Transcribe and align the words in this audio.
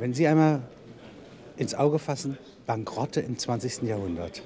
Wenn 0.00 0.14
Sie 0.14 0.26
einmal 0.26 0.62
ins 1.58 1.74
Auge 1.74 1.98
fassen, 1.98 2.38
Bankrotte 2.66 3.20
im 3.20 3.36
20. 3.36 3.82
Jahrhundert, 3.82 4.40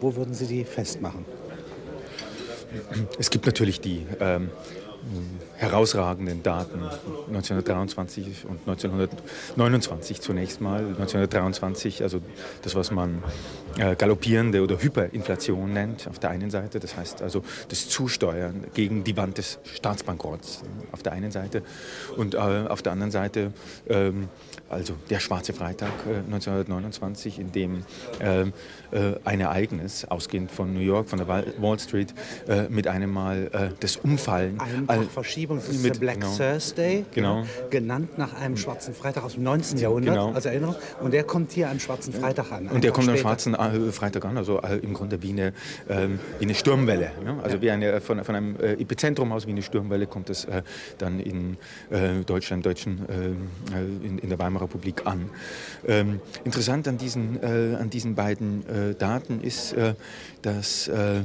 wo 0.00 0.16
würden 0.16 0.34
Sie 0.34 0.46
die 0.46 0.64
festmachen? 0.64 1.24
Es 3.16 3.30
gibt 3.30 3.46
natürlich 3.46 3.80
die 3.80 4.04
ähm, 4.18 4.50
herausragenden 5.56 6.42
Daten 6.42 6.82
1923 7.28 8.44
und 8.46 8.60
1929 8.60 10.20
zunächst 10.20 10.60
mal. 10.60 10.78
1923, 10.78 12.02
also 12.02 12.20
das, 12.62 12.74
was 12.74 12.90
man 12.90 13.22
äh, 13.78 13.96
galoppierende 13.96 14.62
oder 14.62 14.80
Hyperinflation 14.80 15.72
nennt, 15.72 16.08
auf 16.08 16.18
der 16.18 16.30
einen 16.30 16.50
Seite, 16.50 16.80
das 16.80 16.96
heißt 16.96 17.22
also 17.22 17.42
das 17.68 17.88
Zusteuern 17.88 18.64
gegen 18.74 19.04
die 19.04 19.16
Wand 19.16 19.38
des 19.38 19.58
Staatsbankrotts 19.64 20.62
äh, 20.62 20.92
auf 20.92 21.02
der 21.02 21.12
einen 21.12 21.30
Seite 21.30 21.62
und 22.16 22.34
äh, 22.34 22.38
auf 22.38 22.82
der 22.82 22.92
anderen 22.92 23.10
Seite 23.10 23.52
ähm, 23.88 24.28
also 24.72 24.94
der 25.10 25.20
Schwarze 25.20 25.52
Freitag 25.52 25.92
äh, 26.06 26.16
1929, 26.32 27.38
in 27.38 27.52
dem 27.52 27.84
ähm, 28.20 28.52
äh, 28.90 29.12
ein 29.24 29.40
Ereignis, 29.40 30.06
ausgehend 30.06 30.50
von 30.50 30.72
New 30.72 30.80
York, 30.80 31.10
von 31.10 31.18
der 31.18 31.28
Wall 31.28 31.78
Street, 31.78 32.14
äh, 32.48 32.68
mit 32.68 32.88
einem 32.88 33.12
Mal 33.12 33.72
das 33.80 33.96
Umfallen. 33.96 34.58
Eine 34.92 35.06
Verschiebung, 35.06 35.58
ist 35.58 35.84
der 35.84 35.90
Black 35.92 36.20
genau, 36.20 36.36
Thursday, 36.36 37.04
genau. 37.14 37.44
genannt 37.70 38.18
nach 38.18 38.34
einem 38.34 38.56
Schwarzen 38.56 38.94
Freitag 38.94 39.24
aus 39.24 39.34
dem 39.34 39.42
19. 39.44 39.78
Jahrhundert, 39.78 40.14
genau. 40.14 40.32
als 40.32 40.46
Erinnerung. 40.46 40.76
Und 41.00 41.12
der 41.12 41.24
kommt 41.24 41.52
hier 41.52 41.70
am 41.70 41.78
Schwarzen 41.78 42.12
Freitag 42.12 42.50
an. 42.52 42.68
Und 42.68 42.84
der 42.84 42.92
kommt 42.92 43.04
später. 43.04 43.18
am 43.18 43.22
Schwarzen 43.22 43.92
Freitag 43.92 44.24
an, 44.24 44.36
also 44.36 44.60
im 44.60 44.94
Grunde 44.94 45.22
wie 45.22 45.30
eine, 45.30 45.52
ähm, 45.88 46.18
wie 46.38 46.44
eine 46.44 46.54
Sturmwelle. 46.54 47.10
Ne? 47.24 47.38
Also 47.42 47.56
ja. 47.56 47.62
wie 47.62 47.70
eine, 47.70 48.00
von, 48.00 48.24
von 48.24 48.34
einem 48.34 48.56
Epizentrum 48.56 49.32
aus 49.32 49.46
wie 49.46 49.50
eine 49.50 49.62
Sturmwelle 49.62 50.06
kommt 50.06 50.30
es 50.30 50.46
dann 50.98 51.20
in 51.20 51.56
Deutschland, 52.26 52.64
Deutschen, 52.64 53.06
in, 54.02 54.18
in 54.18 54.28
der 54.28 54.38
Weimarer 54.38 54.62
Republik 54.62 55.06
an. 55.06 55.30
Ähm, 55.86 56.20
interessant 56.44 56.88
an 56.88 56.98
diesen, 56.98 57.42
äh, 57.42 57.76
an 57.76 57.90
diesen 57.90 58.14
beiden 58.14 58.66
äh, 58.66 58.94
Daten 58.94 59.40
ist, 59.40 59.72
äh, 59.74 59.94
dass 60.42 60.88
äh, 60.88 61.20
äh, 61.20 61.24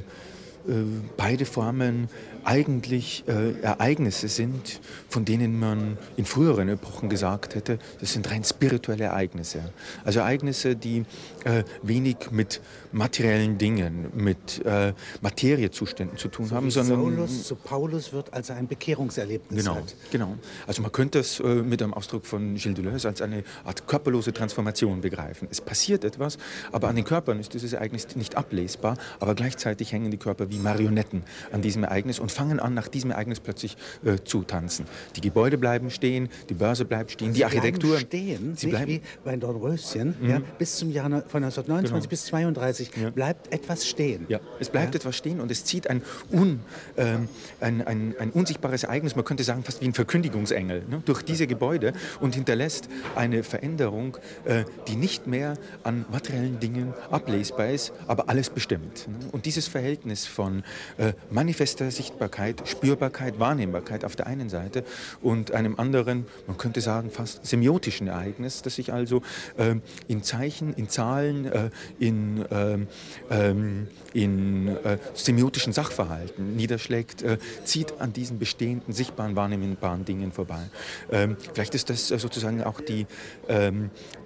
beide 1.15 1.45
Formen 1.45 2.09
eigentlich 2.47 3.25
äh, 3.27 3.59
Ereignisse 3.59 4.29
sind, 4.29 4.79
von 5.09 5.25
denen 5.25 5.59
man 5.59 5.97
in 6.15 6.23
früheren 6.23 6.69
Epochen 6.69 7.09
gesagt 7.09 7.55
hätte, 7.55 7.77
das 7.99 8.13
sind 8.13 8.31
rein 8.31 8.45
spirituelle 8.45 9.03
Ereignisse. 9.03 9.59
Also 10.05 10.19
Ereignisse, 10.21 10.77
die 10.77 11.03
äh, 11.47 11.63
wenig 11.81 12.31
mit 12.31 12.61
materiellen 12.91 13.57
Dingen, 13.57 14.07
mit 14.13 14.65
äh, 14.65 14.93
Materiezuständen 15.21 16.17
zu 16.17 16.27
tun 16.27 16.47
so 16.47 16.55
haben, 16.55 16.71
sondern 16.71 16.99
Saulus 16.99 17.43
zu 17.43 17.55
Paulus 17.55 18.11
wird 18.13 18.33
als 18.33 18.51
ein 18.51 18.67
Bekehrungserlebnis 18.67 19.63
genau, 19.63 19.75
hat. 19.75 19.95
Genau. 20.11 20.35
Also 20.65 20.81
man 20.81 20.91
könnte 20.91 21.19
es 21.19 21.39
äh, 21.39 21.43
mit 21.43 21.81
einem 21.81 21.93
Ausdruck 21.93 22.25
von 22.25 22.55
Gilles 22.55 22.75
Deleuze 22.75 23.07
als 23.07 23.21
eine 23.21 23.43
Art 23.63 23.87
körperlose 23.87 24.33
Transformation 24.33 25.01
begreifen. 25.01 25.47
Es 25.49 25.61
passiert 25.61 26.03
etwas, 26.03 26.37
aber 26.71 26.89
an 26.89 26.95
den 26.95 27.05
Körpern 27.05 27.39
ist 27.39 27.53
dieses 27.53 27.73
Ereignis 27.73 28.15
nicht 28.15 28.35
ablesbar, 28.35 28.97
aber 29.19 29.35
gleichzeitig 29.35 29.91
hängen 29.91 30.11
die 30.11 30.17
Körper 30.17 30.49
wie 30.49 30.57
Marionetten 30.57 31.23
an 31.51 31.61
diesem 31.61 31.83
Ereignis 31.83 32.19
und 32.19 32.31
fangen 32.31 32.59
an, 32.59 32.73
nach 32.73 32.87
diesem 32.87 33.11
Ereignis 33.11 33.39
plötzlich 33.39 33.77
äh, 34.03 34.17
zu 34.23 34.43
tanzen. 34.43 34.85
Die 35.15 35.21
Gebäude 35.21 35.57
bleiben 35.57 35.89
stehen, 35.89 36.29
die 36.49 36.53
Börse 36.53 36.85
bleibt 36.85 37.11
stehen, 37.11 37.33
Sie 37.33 37.39
die 37.39 37.45
Architektur. 37.45 37.97
stehen, 37.99 38.55
Sie 38.55 38.67
bleiben 38.67 38.87
wie 38.87 39.01
bei 39.23 39.37
Dornröschen, 39.37 40.15
mhm. 40.19 40.29
ja, 40.29 40.41
bis 40.57 40.77
zum 40.77 40.91
Jahr 40.91 41.23
von 41.27 41.36
1929 41.37 41.91
genau. 41.91 42.09
bis 42.09 42.25
32 42.25 42.91
ja. 42.95 43.09
bleibt 43.09 43.53
etwas 43.53 43.87
stehen. 43.87 44.25
Ja, 44.29 44.39
es 44.59 44.69
bleibt 44.69 44.93
ja. 44.93 44.99
etwas 44.99 45.15
stehen 45.15 45.39
und 45.39 45.51
es 45.51 45.65
zieht 45.65 45.89
ein, 45.89 46.01
un, 46.31 46.59
ähm, 46.97 47.29
ein, 47.59 47.85
ein, 47.85 48.15
ein, 48.19 48.31
unsichtbares 48.31 48.83
Ereignis, 48.83 49.15
man 49.15 49.25
könnte 49.25 49.43
sagen 49.43 49.63
fast 49.63 49.81
wie 49.81 49.85
ein 49.85 49.93
Verkündigungsengel, 49.93 50.83
ne, 50.89 51.01
durch 51.05 51.21
diese 51.21 51.47
Gebäude 51.47 51.93
und 52.19 52.35
hinterlässt 52.35 52.89
eine 53.15 53.43
Veränderung, 53.43 54.17
äh, 54.45 54.63
die 54.87 54.95
nicht 54.95 55.27
mehr 55.27 55.57
an 55.83 56.05
materiellen 56.11 56.59
Dingen 56.59 56.93
ablesbar 57.11 57.69
ist, 57.69 57.93
aber 58.07 58.29
alles 58.29 58.49
bestimmt. 58.49 59.07
Ne? 59.07 59.27
Und 59.31 59.45
dieses 59.45 59.67
Verhältnis 59.67 60.25
von 60.25 60.63
äh, 60.97 61.13
manifester 61.29 61.91
Sichtbarkeit, 61.91 62.67
Spürbarkeit, 62.67 63.39
Wahrnehmbarkeit 63.39 64.05
auf 64.05 64.15
der 64.15 64.27
einen 64.27 64.49
Seite 64.49 64.83
und 65.21 65.51
einem 65.51 65.79
anderen, 65.79 66.25
man 66.47 66.57
könnte 66.57 66.81
sagen 66.81 67.11
fast 67.11 67.45
semiotischen 67.45 68.07
Ereignis, 68.07 68.61
das 68.61 68.75
sich 68.75 68.93
also 68.93 69.21
äh, 69.57 69.75
in 70.07 70.23
Zeichen, 70.23 70.73
in 70.73 70.89
Zahlen, 70.89 71.26
äh, 71.27 71.69
in, 71.99 72.45
ähm, 72.51 72.87
ähm, 73.29 73.87
in 74.13 74.67
äh, 74.67 74.97
semiotischen 75.13 75.73
Sachverhalten 75.73 76.55
niederschlägt, 76.55 77.21
äh, 77.21 77.37
zieht 77.63 77.99
an 77.99 78.13
diesen 78.13 78.39
bestehenden, 78.39 78.93
sichtbaren, 78.93 79.35
wahrnehmbaren 79.35 80.05
Dingen 80.05 80.31
vorbei. 80.31 80.69
Ähm, 81.11 81.37
vielleicht 81.53 81.75
ist 81.75 81.89
das 81.89 82.07
sozusagen 82.07 82.63
auch 82.63 82.81
die, 82.81 83.05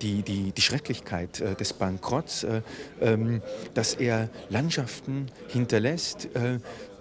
die, 0.01 0.21
die, 0.23 0.51
die 0.51 0.61
Schrecklichkeit 0.61 1.59
des 1.59 1.73
Bankrotts, 1.73 2.45
dass 3.73 3.93
er 3.95 4.29
Landschaften 4.49 5.27
hinterlässt, 5.47 6.29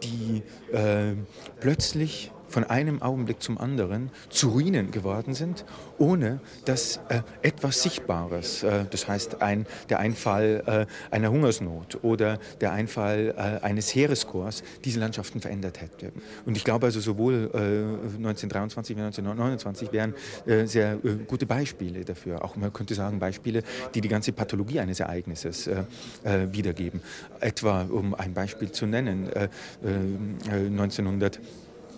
die 0.03 0.43
plötzlich 1.61 2.31
von 2.51 2.65
einem 2.65 3.01
Augenblick 3.01 3.41
zum 3.41 3.59
anderen 3.59 4.11
zu 4.29 4.51
Ruinen 4.51 4.91
geworden 4.91 5.35
sind, 5.35 5.65
ohne 5.99 6.41
dass 6.65 7.01
äh, 7.09 7.23
etwas 7.43 7.83
Sichtbares, 7.83 8.63
äh, 8.63 8.85
das 8.91 9.09
heißt 9.09 9.41
ein, 9.41 9.67
der 9.89 10.01
Einfall 10.01 10.63
äh, 10.67 11.15
einer 11.15 11.31
Hungersnot 11.31 12.03
oder 12.03 12.39
der 12.61 12.73
Einfall 12.73 13.35
äh, 13.37 13.65
eines 13.65 13.95
Heereskorps, 13.95 14.63
diese 14.85 15.01
Landschaften 15.01 15.41
verändert 15.41 15.81
hätte. 15.81 16.13
Und 16.45 16.57
ich 16.57 16.65
glaube 16.65 16.87
also 16.87 17.01
sowohl 17.01 17.51
1923 17.53 18.97
wie 18.97 19.01
1929 19.01 19.93
wären 19.93 20.15
äh, 20.47 20.67
sehr 20.67 20.95
äh, 21.05 21.17
gute 21.27 21.47
Beispiele 21.47 22.05
dafür. 22.05 22.45
Auch 22.45 22.57
man 22.57 22.73
könnte 22.73 22.95
sagen 22.95 23.19
Beispiele, 23.19 23.63
die 23.95 24.01
die 24.01 24.09
ganze 24.09 24.33
Pathologie 24.33 24.81
eines 24.81 25.01
Ereignisses 25.01 25.69
wiedergeben. 26.25 27.01
Etwa, 27.41 27.83
um 27.83 28.15
ein 28.15 28.35
Beispiel 28.35 28.71
zu 28.73 28.87
nennen, 28.87 29.31
1900 29.83 31.41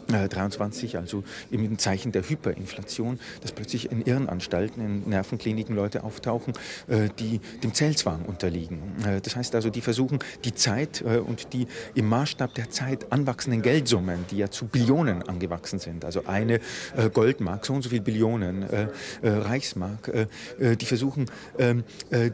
23, 0.09 0.97
also 0.99 1.25
im 1.51 1.79
Zeichen 1.79 2.13
der 2.13 2.29
Hyperinflation, 2.29 3.19
dass 3.41 3.53
plötzlich 3.53 3.91
in 3.91 4.03
Irrenanstalten, 4.03 4.81
in 4.81 5.09
Nervenkliniken 5.09 5.75
Leute 5.75 6.05
auftauchen, 6.05 6.55
äh, 6.89 7.09
die 7.19 7.41
dem 7.63 7.75
Zellzwang 7.75 8.25
unterliegen. 8.25 8.81
Äh, 9.05 9.21
das 9.21 9.37
heißt 9.37 9.55
also, 9.55 9.71
die 9.71 9.81
versuchen, 9.81 10.19
die 10.45 10.55
Zeit 10.55 11.03
äh, 11.03 11.19
und 11.19 11.53
die 11.53 11.67
im 11.95 12.09
Maßstab 12.09 12.55
der 12.55 12.71
Zeit 12.71 13.13
anwachsenden 13.13 13.63
Geldsummen, 13.63 14.25
die 14.31 14.39
ja 14.39 14.51
zu 14.51 14.67
Billionen 14.67 15.23
angewachsen 15.23 15.79
sind, 15.79 16.05
also 16.05 16.25
eine 16.27 16.61
Goldmark, 17.13 17.67
so 17.67 17.75
und 17.75 17.83
so 17.83 17.91
viel 17.91 18.01
Billionen 18.01 18.65
Reichsmark, 19.23 20.29
die 20.59 20.87
versuchen, 20.87 21.27
ähm, 21.59 21.85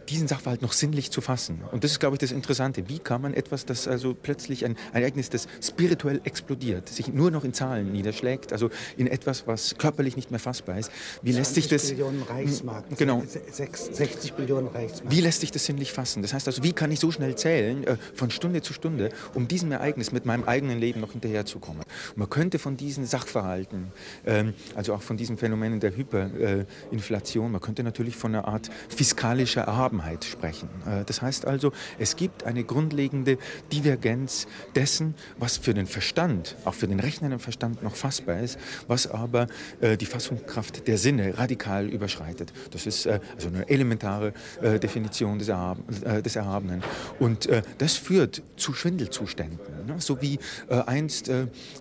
diesen 0.08 0.28
Sachverhalt 0.28 0.62
noch 0.62 0.72
sinnlich 0.72 1.10
zu 1.10 1.20
fassen. 1.20 1.62
Und 1.72 1.84
das 1.84 1.92
ist, 1.92 2.00
glaube 2.00 2.14
ich, 2.14 2.20
das 2.20 2.32
Interessante. 2.32 2.88
Wie 2.88 2.98
kann 2.98 3.22
man 3.22 3.34
etwas, 3.34 3.66
das 3.66 3.88
also 3.88 4.14
plötzlich 4.14 4.64
ein, 4.64 4.76
ein 4.92 5.02
Ereignis, 5.02 5.30
das 5.30 5.48
spirituell 5.62 6.20
explodiert, 6.24 6.88
sich 6.88 7.08
nur 7.08 7.30
noch 7.30 7.44
in 7.44 7.54
Zahlen 7.58 7.90
niederschlägt, 7.92 8.52
also 8.52 8.70
in 8.96 9.08
etwas, 9.08 9.46
was 9.46 9.76
körperlich 9.78 10.14
nicht 10.14 10.30
mehr 10.30 10.38
fassbar 10.38 10.78
ist. 10.78 10.92
Wie 11.22 11.32
lässt 11.32 11.54
sich 11.54 11.66
das 11.66 11.90
Billionen 11.90 12.22
Reichsmark, 12.22 12.84
genau 12.96 13.22
60 13.26 14.34
Billionen 14.34 14.68
Reichsmark. 14.68 15.12
Wie 15.12 15.20
lässt 15.20 15.40
sich 15.40 15.50
das 15.50 15.66
sinnlich 15.66 15.92
fassen? 15.92 16.22
Das 16.22 16.32
heißt 16.32 16.46
also, 16.46 16.62
wie 16.62 16.72
kann 16.72 16.92
ich 16.92 17.00
so 17.00 17.10
schnell 17.10 17.34
zählen 17.34 17.84
äh, 17.84 17.96
von 18.14 18.30
Stunde 18.30 18.62
zu 18.62 18.72
Stunde, 18.72 19.10
um 19.34 19.48
diesem 19.48 19.72
Ereignis 19.72 20.12
mit 20.12 20.24
meinem 20.24 20.44
eigenen 20.44 20.78
Leben 20.78 21.00
noch 21.00 21.12
hinterherzukommen? 21.12 21.82
Und 22.10 22.16
man 22.16 22.30
könnte 22.30 22.60
von 22.60 22.76
diesen 22.76 23.06
Sachverhalten, 23.06 23.88
ähm, 24.24 24.54
also 24.76 24.94
auch 24.94 25.02
von 25.02 25.16
diesen 25.16 25.36
Phänomenen 25.36 25.80
der 25.80 25.96
Hyperinflation, 25.96 27.50
man 27.50 27.60
könnte 27.60 27.82
natürlich 27.82 28.16
von 28.16 28.34
einer 28.34 28.46
Art 28.46 28.70
fiskalischer 28.88 29.62
Erhabenheit 29.62 30.24
sprechen. 30.24 30.68
Äh, 30.86 31.04
das 31.04 31.22
heißt 31.22 31.44
also, 31.44 31.72
es 31.98 32.14
gibt 32.14 32.44
eine 32.44 32.62
grundlegende 32.62 33.36
Divergenz 33.72 34.46
dessen, 34.76 35.16
was 35.38 35.56
für 35.56 35.74
den 35.74 35.86
Verstand, 35.86 36.54
auch 36.64 36.74
für 36.74 36.86
den 36.86 37.00
rechnenden 37.00 37.40
Verstand 37.40 37.47
noch 37.82 37.96
fassbar 37.96 38.40
ist, 38.40 38.58
was 38.86 39.06
aber 39.10 39.46
äh, 39.80 39.96
die 39.96 40.06
Fassungskraft 40.06 40.86
der 40.86 40.98
Sinne 40.98 41.38
radikal 41.38 41.88
überschreitet. 41.88 42.52
Das 42.70 42.86
ist 42.86 43.06
äh, 43.06 43.20
also 43.34 43.48
eine 43.48 43.68
elementare 43.68 44.32
äh, 44.62 44.78
Definition 44.78 45.38
des, 45.38 45.48
Erhab 45.48 45.78
äh, 46.04 46.22
des, 46.22 46.36
Erhabenen. 46.36 46.82
Und 47.18 47.46
äh, 47.46 47.62
das 47.78 47.94
führt 47.94 48.42
zu 48.56 48.72
Schwindelzuständen, 48.72 49.86
ne? 49.86 49.96
so 49.98 50.20
wie 50.20 50.38
äh, 50.68 50.80
einst 50.86 51.30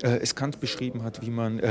es 0.02 0.36
Kant 0.36 0.60
beschrieben 0.60 1.04
hat, 1.04 1.22
wie 1.22 1.30
man 1.30 1.62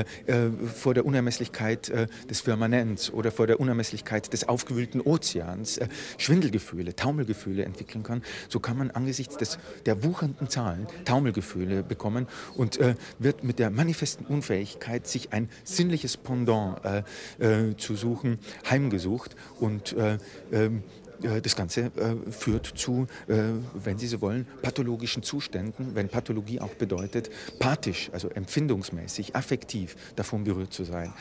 vor 0.75 0.95
der 0.95 1.05
Unermesslichkeit 1.05 1.93
des 2.29 2.41
Firmaments 2.41 3.11
oder 3.11 3.31
vor 3.31 3.47
der 3.47 3.61
Unermesslichkeit 3.61 4.33
des 4.33 4.49
aufgewühlten 4.49 5.01
Ozeans 5.01 5.81
Schwindelgefühle, 6.19 6.97
Taumelgefühle 6.97 7.65
entwickeln 7.65 8.03
kann. 8.03 8.23
So 8.49 8.61
kann 8.61 8.79
man 8.79 8.91
angesichts 8.91 9.37
des, 9.37 9.59
der 9.85 10.03
wuchernden 10.03 10.49
Zahlen 10.49 10.87
Taumelgefühle 11.05 11.83
bekommen 11.83 12.27
und 12.55 12.79
wird 13.19 13.45
mit 13.45 13.59
der 13.59 13.71
manifesten 13.87 14.27
Unfähigkeit, 14.27 15.07
sich 15.07 15.33
ein 15.33 15.49
sinnliches 15.63 16.17
Pendant 16.17 16.81
äh, 16.85 17.71
äh, 17.71 17.77
zu 17.77 17.95
suchen, 17.95 18.41
heimgesucht. 18.69 19.37
Und 19.61 19.93
äh, 19.93 20.19
ähm, 20.53 20.83
äh, 21.06 21.06
das 21.43 21.57
Ganze 21.57 21.87
äh, 21.97 22.31
führt 22.31 22.67
zu, 22.67 23.07
äh, 23.27 23.35
wenn 23.75 23.99
Sie 23.99 24.07
so 24.07 24.21
wollen, 24.21 24.47
pathologischen 24.63 25.23
Zuständen, 25.23 25.95
wenn 25.95 26.09
Pathologie 26.09 26.61
auch 26.61 26.75
bedeutet, 26.75 27.31
pathisch, 27.59 28.11
also 28.13 28.29
empfindungsmäßig, 28.29 29.35
affektiv 29.35 29.97
davon 30.17 30.45
berührt 30.45 30.73
zu 30.73 30.85
sein. 30.85 31.13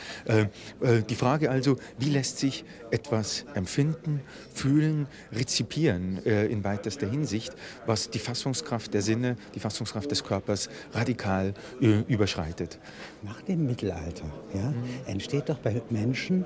Die 1.09 1.15
Frage 1.15 1.49
also, 1.49 1.77
wie 1.97 2.09
lässt 2.09 2.39
sich 2.39 2.65
etwas 2.91 3.45
empfinden, 3.53 4.21
fühlen, 4.53 5.07
rezipieren 5.31 6.17
in 6.17 6.63
weitester 6.63 7.09
Hinsicht, 7.09 7.53
was 7.85 8.09
die 8.09 8.19
Fassungskraft 8.19 8.93
der 8.93 9.01
Sinne, 9.01 9.37
die 9.53 9.59
Fassungskraft 9.59 10.09
des 10.11 10.23
Körpers 10.23 10.69
radikal 10.93 11.53
überschreitet. 11.79 12.79
Nach 13.21 13.41
dem 13.41 13.65
Mittelalter 13.65 14.31
ja, 14.53 14.69
mhm. 14.69 14.83
entsteht 15.05 15.49
doch 15.49 15.59
bei 15.59 15.81
Menschen 15.89 16.45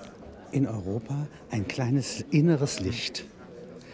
in 0.52 0.68
Europa 0.68 1.28
ein 1.52 1.68
kleines 1.68 2.22
inneres 2.32 2.80
Licht. 2.80 3.26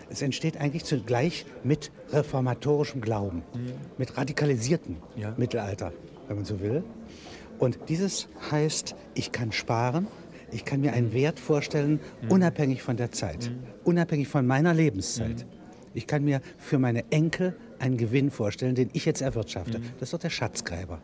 Es 0.09 0.21
entsteht 0.21 0.57
eigentlich 0.57 0.85
zugleich 0.85 1.45
mit 1.63 1.91
reformatorischem 2.11 3.01
Glauben, 3.01 3.43
mhm. 3.53 3.73
mit 3.97 4.17
radikalisiertem 4.17 4.97
ja. 5.15 5.33
Mittelalter, 5.37 5.93
wenn 6.27 6.37
man 6.37 6.45
so 6.45 6.59
will. 6.59 6.83
Und 7.57 7.79
dieses 7.89 8.27
heißt, 8.51 8.95
ich 9.13 9.31
kann 9.31 9.51
sparen, 9.51 10.07
ich 10.51 10.65
kann 10.65 10.81
mir 10.81 10.93
einen 10.93 11.13
Wert 11.13 11.39
vorstellen, 11.39 11.99
mhm. 12.21 12.31
unabhängig 12.31 12.81
von 12.81 12.97
der 12.97 13.11
Zeit, 13.11 13.49
mhm. 13.49 13.63
unabhängig 13.83 14.27
von 14.27 14.45
meiner 14.45 14.73
Lebenszeit. 14.73 15.45
Mhm. 15.45 15.49
Ich 15.93 16.07
kann 16.07 16.23
mir 16.23 16.41
für 16.57 16.77
meine 16.77 17.09
Enkel 17.11 17.55
einen 17.79 17.97
Gewinn 17.97 18.29
vorstellen, 18.29 18.75
den 18.75 18.89
ich 18.93 19.05
jetzt 19.05 19.21
erwirtschafte. 19.21 19.79
Mhm. 19.79 19.83
Das 19.99 20.07
ist 20.07 20.13
doch 20.13 20.19
der 20.19 20.29
Schatzgräber 20.29 21.01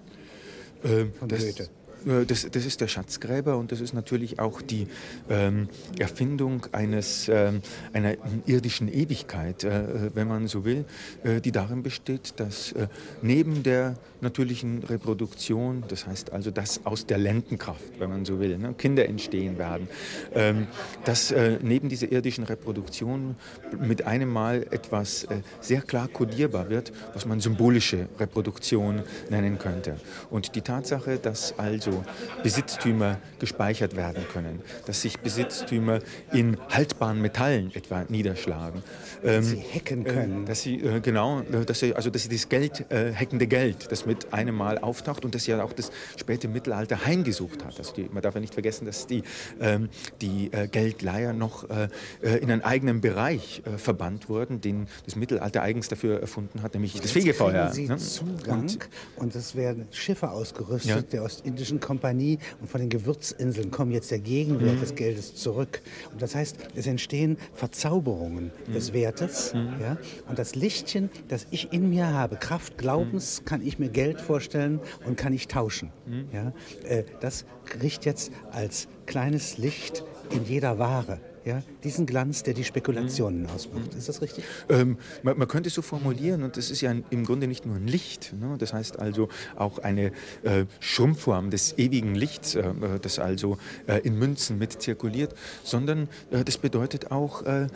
ähm, 0.84 1.14
von 1.14 1.30
Goethe. 1.30 1.70
Äh, 2.06 2.26
das, 2.26 2.48
das, 2.50 2.66
ist 2.66 2.82
der 2.82 2.88
Schatzgräber 2.88 3.58
und 3.58 3.72
das 3.72 3.82
ist 3.82 3.94
natürlich 3.94 4.40
auch 4.40 4.62
die 4.62 4.88
ähm, 5.30 5.70
Erfindung 6.00 6.68
eines, 6.72 7.30
ähm, 7.30 7.62
einer 7.94 8.16
irdischen 8.46 8.92
Ewigkeit, 8.92 9.64
äh, 9.64 10.14
wenn 10.14 10.28
man 10.28 10.48
so 10.48 10.66
will, 10.66 10.86
äh, 11.24 11.42
die 11.42 11.52
darin 11.52 11.84
besteht, 11.84 12.34
dass 12.38 12.72
äh, 12.74 12.88
neben 13.22 13.64
der 13.64 13.96
natürlichen 14.22 14.84
Reproduktion, 14.84 15.84
das 15.88 16.06
heißt 16.06 16.32
also, 16.32 16.52
dass 16.52 16.86
aus 16.86 17.06
der 17.06 17.18
Lendenkraft, 17.18 18.00
wenn 18.00 18.10
man 18.10 18.26
so 18.26 18.40
will, 18.40 18.58
ne, 18.58 18.74
Kinder 18.78 19.08
entstehen 19.08 19.58
werden, 19.58 19.88
ähm, 20.34 20.68
dass 21.06 21.32
äh, 21.32 21.58
neben 21.62 21.90
dieser 21.90 22.12
irdischen 22.12 22.44
Reproduktion 22.44 23.36
mit 23.80 24.06
einem 24.06 24.30
Mal 24.30 24.66
etwas 24.72 25.24
äh, 25.26 25.42
sehr 25.60 25.82
klar 25.82 26.08
kodierbar 26.08 26.70
wird, 26.70 26.92
was 27.14 27.26
man 27.26 27.40
symbolische 27.40 28.08
Reproduktion 28.20 29.02
nennen 29.30 29.58
könnte. 29.58 29.96
Und 30.30 30.56
die 30.56 30.62
Tatsache, 30.62 31.18
dass 31.18 31.58
also 31.58 31.91
also 31.92 32.04
Besitztümer 32.44 33.18
gespeichert 33.40 33.96
werden 33.96 34.24
können, 34.32 34.62
dass 34.86 35.02
sich 35.02 35.20
Besitztümer 35.20 36.00
in 36.32 36.58
haltbaren 36.70 37.22
Metallen 37.22 37.74
etwa 37.74 38.06
niederschlagen. 38.08 38.84
Ähm, 39.24 39.44
sie 39.44 39.62
hacken 39.62 40.04
können. 40.04 40.44
Äh, 40.44 40.48
dass 40.48 40.62
sie, 40.62 40.82
äh, 40.82 41.00
genau, 41.02 41.42
dass 41.42 41.80
sie, 41.80 41.96
also 41.96 42.10
dass 42.10 42.24
sie 42.24 42.30
das 42.30 42.50
Geld, 42.50 42.86
äh, 42.92 43.14
hackende 43.14 43.48
Geld, 43.48 43.92
das 43.92 44.06
mit 44.06 44.34
einem 44.34 44.56
Mal 44.56 44.78
auftaucht 44.80 45.26
und 45.26 45.36
das 45.36 45.48
ja 45.48 45.64
auch 45.64 45.74
das 45.74 45.92
späte 46.18 46.48
Mittelalter 46.48 47.06
heimgesucht 47.06 47.64
hat. 47.64 47.78
Also 47.78 47.94
die, 47.94 48.10
man 48.12 48.22
darf 48.22 48.36
ja 48.36 48.42
nicht 48.42 48.54
vergessen, 48.54 48.86
dass 48.86 49.08
die, 49.08 49.24
ähm, 49.60 49.90
die 50.22 50.52
äh, 50.52 50.68
Geldleier 50.68 51.34
noch 51.34 51.70
äh, 51.70 51.88
äh, 52.22 52.38
in 52.38 52.52
einen 52.52 52.62
eigenen 52.62 53.02
Bereich 53.02 53.62
verbannt 53.78 54.30
wurden, 54.30 54.62
den 54.62 54.88
das 55.06 55.16
Mittelalter 55.16 55.62
eigens 55.62 55.88
dafür 55.88 56.20
erfunden 56.20 56.62
hat, 56.62 56.74
nämlich 56.74 57.00
das 57.00 57.12
Fegefeuer. 57.12 57.72
Sie 57.72 57.88
ne? 57.88 57.98
Zugang 57.98 58.62
und, 58.62 58.80
und 59.16 59.36
es 59.36 59.56
werden 59.56 59.88
Schiffe 59.92 60.32
ausgerüstet 60.32 60.90
ja. 60.90 61.02
der 61.02 61.24
ostindischen 61.24 61.80
Kompanie 61.82 62.40
und 62.62 62.70
von 62.70 62.80
den 62.80 62.90
Gewürzinseln 62.90 63.72
kommen 63.72 63.92
jetzt 63.92 64.12
der 64.12 64.20
Gegenwert 64.20 64.76
mhm. 64.76 64.80
des 64.80 64.96
Geldes 64.96 65.36
zurück. 65.36 65.82
Und 66.12 66.22
das 66.22 66.36
heißt, 66.36 66.58
es 66.76 66.88
entstehen 66.88 67.38
Verzauberungen 67.54 68.52
mhm. 68.68 68.74
des 68.74 68.94
Wertes. 68.94 69.54
Mhm. 69.54 69.76
Ja? 69.82 69.98
Und 70.30 70.40
das 70.40 70.56
Lichtchen, 70.56 71.10
das 71.28 71.48
ich 71.52 71.74
in 71.74 71.90
mir 71.90 72.14
habe, 72.14 72.38
Kraft 72.38 72.78
Glaubens, 72.78 73.42
mhm. 73.42 73.46
kann 73.46 73.66
ich 73.66 73.80
mir 73.80 73.90
Geld 73.90 74.22
vorstellen 74.22 74.80
und 75.06 75.18
kann 75.18 75.34
ich 75.34 75.48
tauschen. 75.48 75.92
Mhm. 76.06 76.26
Ja? 76.34 76.54
Äh, 76.88 77.04
das 77.20 77.46
kriegt 77.66 78.06
jetzt 78.06 78.32
als 78.52 78.88
kleines 79.06 79.58
Licht 79.58 80.04
in 80.30 80.46
jeder 80.46 80.80
Ware 80.80 81.20
ja, 81.44 81.64
diesen 81.84 82.06
Glanz, 82.06 82.44
der 82.44 82.54
die 82.54 82.64
Spekulationen 82.64 83.48
ausmacht. 83.48 83.96
Ist 83.98 84.08
das 84.08 84.22
richtig? 84.22 84.44
Ähm, 84.70 84.98
man, 85.24 85.40
man, 85.40 85.48
könnte 85.48 85.70
es 85.70 85.74
so 85.74 85.82
formulieren 85.82 86.44
und 86.44 86.56
das 86.56 86.70
ist 86.70 86.82
ja 86.82 86.94
im 87.10 87.26
Grunde 87.26 87.48
nicht 87.48 87.66
nur 87.66 87.76
ein 87.76 87.88
Licht. 87.88 88.34
Ne? 88.40 88.56
Das 88.60 88.74
heißt 88.74 89.00
also 89.00 89.28
auch 89.56 89.80
eine 89.80 90.12
äh, 90.44 90.66
Schrumpfform 90.80 91.50
des 91.50 91.78
ewigen 91.80 92.14
Lichts, 92.14 92.54
äh, 92.54 92.64
das 93.02 93.18
also 93.18 93.58
äh, 93.88 94.00
in 94.02 94.20
Münzen 94.20 94.60
mit 94.60 94.82
zirkuliert, 94.84 95.34
sondern 95.64 96.10
äh, 96.30 96.44
das 96.44 96.60
bedeutet 96.60 97.12
auch 97.12 97.44
äh, 97.44 97.64
äh, 97.64 97.68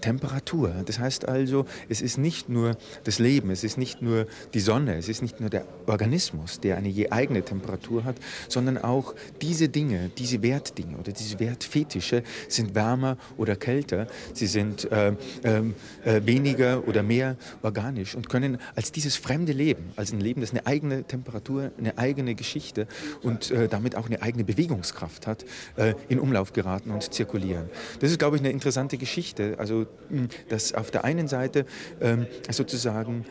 Temperatur. 0.00 0.74
Das 0.84 0.98
heißt 0.98 1.28
also, 1.28 1.66
es 1.88 2.00
ist 2.00 2.18
nicht 2.18 2.48
nur 2.48 2.76
das 3.04 3.20
Leben, 3.20 3.50
es 3.50 3.62
ist 3.62 3.78
nicht 3.78 4.02
nur 4.02 4.26
die 4.52 4.60
Sonne, 4.60 4.96
es 4.96 5.08
ist 5.08 5.22
nicht 5.22 5.38
nur 5.38 5.48
der 5.48 5.64
Organismus, 5.86 6.58
der 6.58 6.76
eine 6.76 6.88
je 6.88 7.10
eigene 7.10 7.44
Temperatur 7.44 8.02
hat, 8.02 8.16
sondern 8.48 8.78
auch 8.78 9.14
diese 9.40 9.68
Dinge, 9.68 10.10
diese 10.18 10.42
Wertdinge 10.42 10.96
oder 10.96 11.12
diese 11.12 11.38
Wertfetische 11.38 12.24
sind 12.48 12.74
wärmer 12.74 13.11
oder 13.36 13.56
kälter, 13.56 14.06
sie 14.32 14.46
sind 14.46 14.90
äh, 14.90 15.08
äh, 15.42 15.62
weniger 16.24 16.86
oder 16.86 17.02
mehr 17.02 17.36
organisch 17.62 18.14
und 18.14 18.28
können 18.28 18.58
als 18.74 18.92
dieses 18.92 19.16
fremde 19.16 19.52
Leben, 19.52 19.92
als 19.96 20.12
ein 20.12 20.20
Leben, 20.20 20.40
das 20.40 20.50
eine 20.50 20.66
eigene 20.66 21.04
Temperatur, 21.04 21.70
eine 21.78 21.98
eigene 21.98 22.34
Geschichte 22.34 22.86
und 23.22 23.50
äh, 23.50 23.68
damit 23.68 23.96
auch 23.96 24.06
eine 24.06 24.22
eigene 24.22 24.44
Bewegungskraft 24.44 25.26
hat, 25.26 25.44
äh, 25.76 25.94
in 26.08 26.18
Umlauf 26.18 26.52
geraten 26.52 26.90
und 26.90 27.12
zirkulieren. 27.12 27.68
Das 28.00 28.10
ist, 28.10 28.18
glaube 28.18 28.36
ich, 28.36 28.42
eine 28.42 28.50
interessante 28.50 28.98
Geschichte. 28.98 29.56
Also, 29.58 29.86
dass 30.48 30.74
auf 30.74 30.90
der 30.90 31.04
einen 31.04 31.28
Seite 31.28 31.66
ähm, 32.00 32.26
sozusagen 32.50 33.24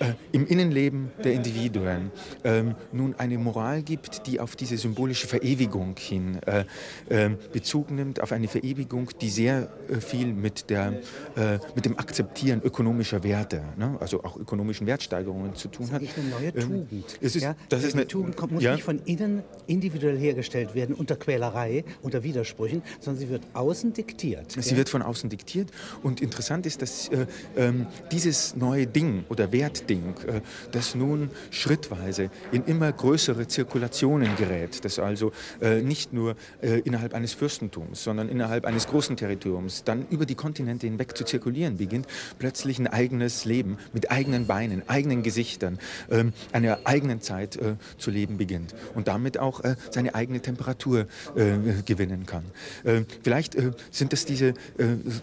äh, 0.00 0.12
im 0.32 0.46
Innenleben 0.46 1.10
der 1.22 1.32
Individuen 1.32 2.10
ähm, 2.44 2.74
nun 2.92 3.14
eine 3.16 3.38
Moral 3.38 3.82
gibt, 3.82 4.26
die 4.26 4.40
auf 4.40 4.56
diese 4.56 4.76
symbolische 4.76 5.26
Verewigung 5.26 5.96
hin 5.98 6.38
äh, 6.46 6.64
äh, 7.08 7.30
Bezug 7.52 7.90
nimmt, 7.90 8.20
auf 8.20 8.32
eine 8.32 8.48
Verewigung, 8.48 9.10
die 9.20 9.28
sehr 9.28 9.68
äh, 9.88 10.00
viel 10.00 10.32
mit, 10.32 10.70
der, 10.70 11.00
äh, 11.36 11.58
mit 11.74 11.84
dem 11.84 11.98
Akzeptieren 11.98 12.60
ökonomischer 12.62 13.22
Werte, 13.24 13.62
ne? 13.76 13.96
also 14.00 14.22
auch 14.22 14.36
ökonomischen 14.36 14.86
Wertsteigerungen 14.86 15.54
zu 15.54 15.68
tun 15.68 15.90
hat. 15.90 16.02
Das 16.02 16.10
ist 16.10 16.18
eine 16.18 16.28
neue 16.28 16.48
ähm, 16.48 16.86
Tugend. 16.88 17.18
Es 17.20 17.36
ist, 17.36 17.42
ja? 17.42 17.56
das 17.68 17.84
ist 17.84 17.94
eine 17.94 18.06
Tugend 18.06 18.36
kommt, 18.36 18.52
muss 18.52 18.62
ja? 18.62 18.74
nicht 18.74 18.84
von 18.84 19.00
innen 19.04 19.42
individuell 19.66 20.18
hergestellt 20.18 20.74
werden, 20.74 20.94
unter 20.94 21.16
Quälerei, 21.16 21.84
unter 22.02 22.22
Widersprüchen, 22.22 22.82
sondern 23.00 23.20
sie 23.20 23.28
wird 23.28 23.42
außen 23.54 23.92
diktiert. 23.92 24.52
Sie 24.52 24.70
ja? 24.70 24.76
wird 24.76 24.88
von 24.88 25.02
außen 25.02 25.28
diktiert 25.28 25.70
und 26.02 26.20
interessant 26.20 26.66
ist, 26.66 26.82
dass 26.82 27.08
äh, 27.08 27.26
ähm, 27.56 27.86
dieses 28.12 28.56
neue 28.56 28.86
Ding 28.86 29.24
oder 29.28 29.52
Wert 29.52 29.87
Ding, 29.88 30.14
äh, 30.26 30.40
das 30.72 30.94
nun 30.94 31.30
schrittweise 31.50 32.30
in 32.52 32.64
immer 32.64 32.92
größere 32.92 33.46
Zirkulationen 33.48 34.36
gerät, 34.36 34.84
das 34.84 34.98
also 34.98 35.32
äh, 35.60 35.80
nicht 35.82 36.12
nur 36.12 36.36
äh, 36.62 36.80
innerhalb 36.80 37.14
eines 37.14 37.32
Fürstentums, 37.32 38.04
sondern 38.04 38.28
innerhalb 38.28 38.64
eines 38.64 38.86
großen 38.86 39.16
Territoriums 39.16 39.84
dann 39.84 40.06
über 40.10 40.26
die 40.26 40.34
Kontinente 40.34 40.86
hinweg 40.86 41.16
zu 41.16 41.24
zirkulieren 41.24 41.76
beginnt, 41.76 42.06
plötzlich 42.38 42.78
ein 42.78 42.86
eigenes 42.86 43.44
Leben 43.44 43.78
mit 43.92 44.10
eigenen 44.10 44.46
Beinen, 44.46 44.82
eigenen 44.88 45.22
Gesichtern, 45.22 45.78
ähm, 46.10 46.32
einer 46.52 46.78
eigenen 46.84 47.20
Zeit 47.20 47.58
zu 47.98 48.10
leben 48.10 48.38
beginnt 48.38 48.74
und 48.94 49.08
damit 49.08 49.38
auch 49.38 49.62
seine 49.90 50.14
eigene 50.14 50.40
Temperatur 50.40 51.06
gewinnen 51.34 52.26
kann. 52.26 52.44
Ähm, 52.84 53.06
vielleicht 53.22 53.56
sind 53.90 54.12
das 54.12 54.24
diese 54.24 54.54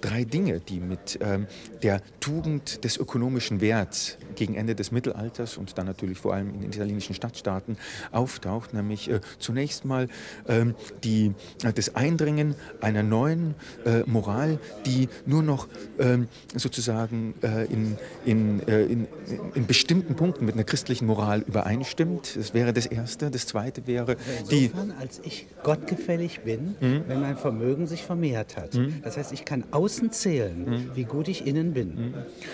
drei 0.02 0.24
Dinge, 0.24 0.60
die 0.60 0.80
mit 0.80 1.20
ähm, 1.22 1.48
der 1.84 2.02
Tugend 2.20 2.84
des 2.84 2.98
ökonomischen 2.98 3.62
Werts 3.62 4.18
gegen 4.36 4.55
gegen 4.56 4.60
Ende 4.60 4.76
des 4.76 4.92
Mittelalters 4.92 5.58
und 5.58 5.78
dann 5.78 5.86
natürlich 5.86 6.18
vor 6.18 6.34
allem 6.34 6.54
in 6.54 6.62
den 6.62 6.72
italienischen 6.72 7.14
Stadtstaaten 7.14 7.78
auftaucht, 8.12 8.74
nämlich 8.74 9.10
äh, 9.10 9.20
zunächst 9.40 9.86
mal 9.86 10.08
ähm, 10.48 10.76
die, 11.04 11.34
äh, 11.64 11.74
das 11.74 11.96
Eindringen 11.96 12.56
einer 12.82 13.04
neuen 13.04 13.56
äh, 13.86 14.02
Moral, 14.06 14.60
die 14.86 15.10
nur 15.26 15.44
noch 15.44 15.68
ähm, 16.00 16.28
sozusagen 16.56 17.36
äh, 17.42 17.66
in, 17.66 17.98
in, 18.26 18.68
äh, 18.68 18.84
in, 18.86 19.08
in, 19.54 19.66
bestimmten 19.66 20.16
Punkten 20.16 20.46
mit 20.46 20.56
einer 20.56 20.64
christlichen 20.64 21.06
Moral 21.06 21.42
übereinstimmt. 21.42 22.36
Das 22.36 22.54
wäre 22.54 22.74
das 22.74 22.86
Erste. 22.86 23.30
Das 23.30 23.48
Zweite 23.48 23.86
wäre 23.88 24.16
Insofern, 24.50 24.90
die... 24.90 25.02
als 25.02 25.22
ich 25.24 25.48
gottgefällig 25.64 26.42
bin, 26.42 26.76
mhm. 26.80 27.04
wenn 27.08 27.22
mein 27.22 27.38
Vermögen 27.38 27.88
sich 27.88 28.04
vermehrt 28.04 28.58
hat. 28.58 28.74
Mhm. 28.76 29.02
Das 29.04 29.18
heißt, 29.18 29.34
ich 29.34 29.46
kann 29.46 29.64
außen 29.72 30.12
zählen, 30.12 30.66
mhm. 30.66 30.92
wie 30.96 31.04
gut 31.04 31.28
ich 31.28 31.46
innen 31.46 31.74
bin. 31.74 31.96
Mhm. 31.96 32.14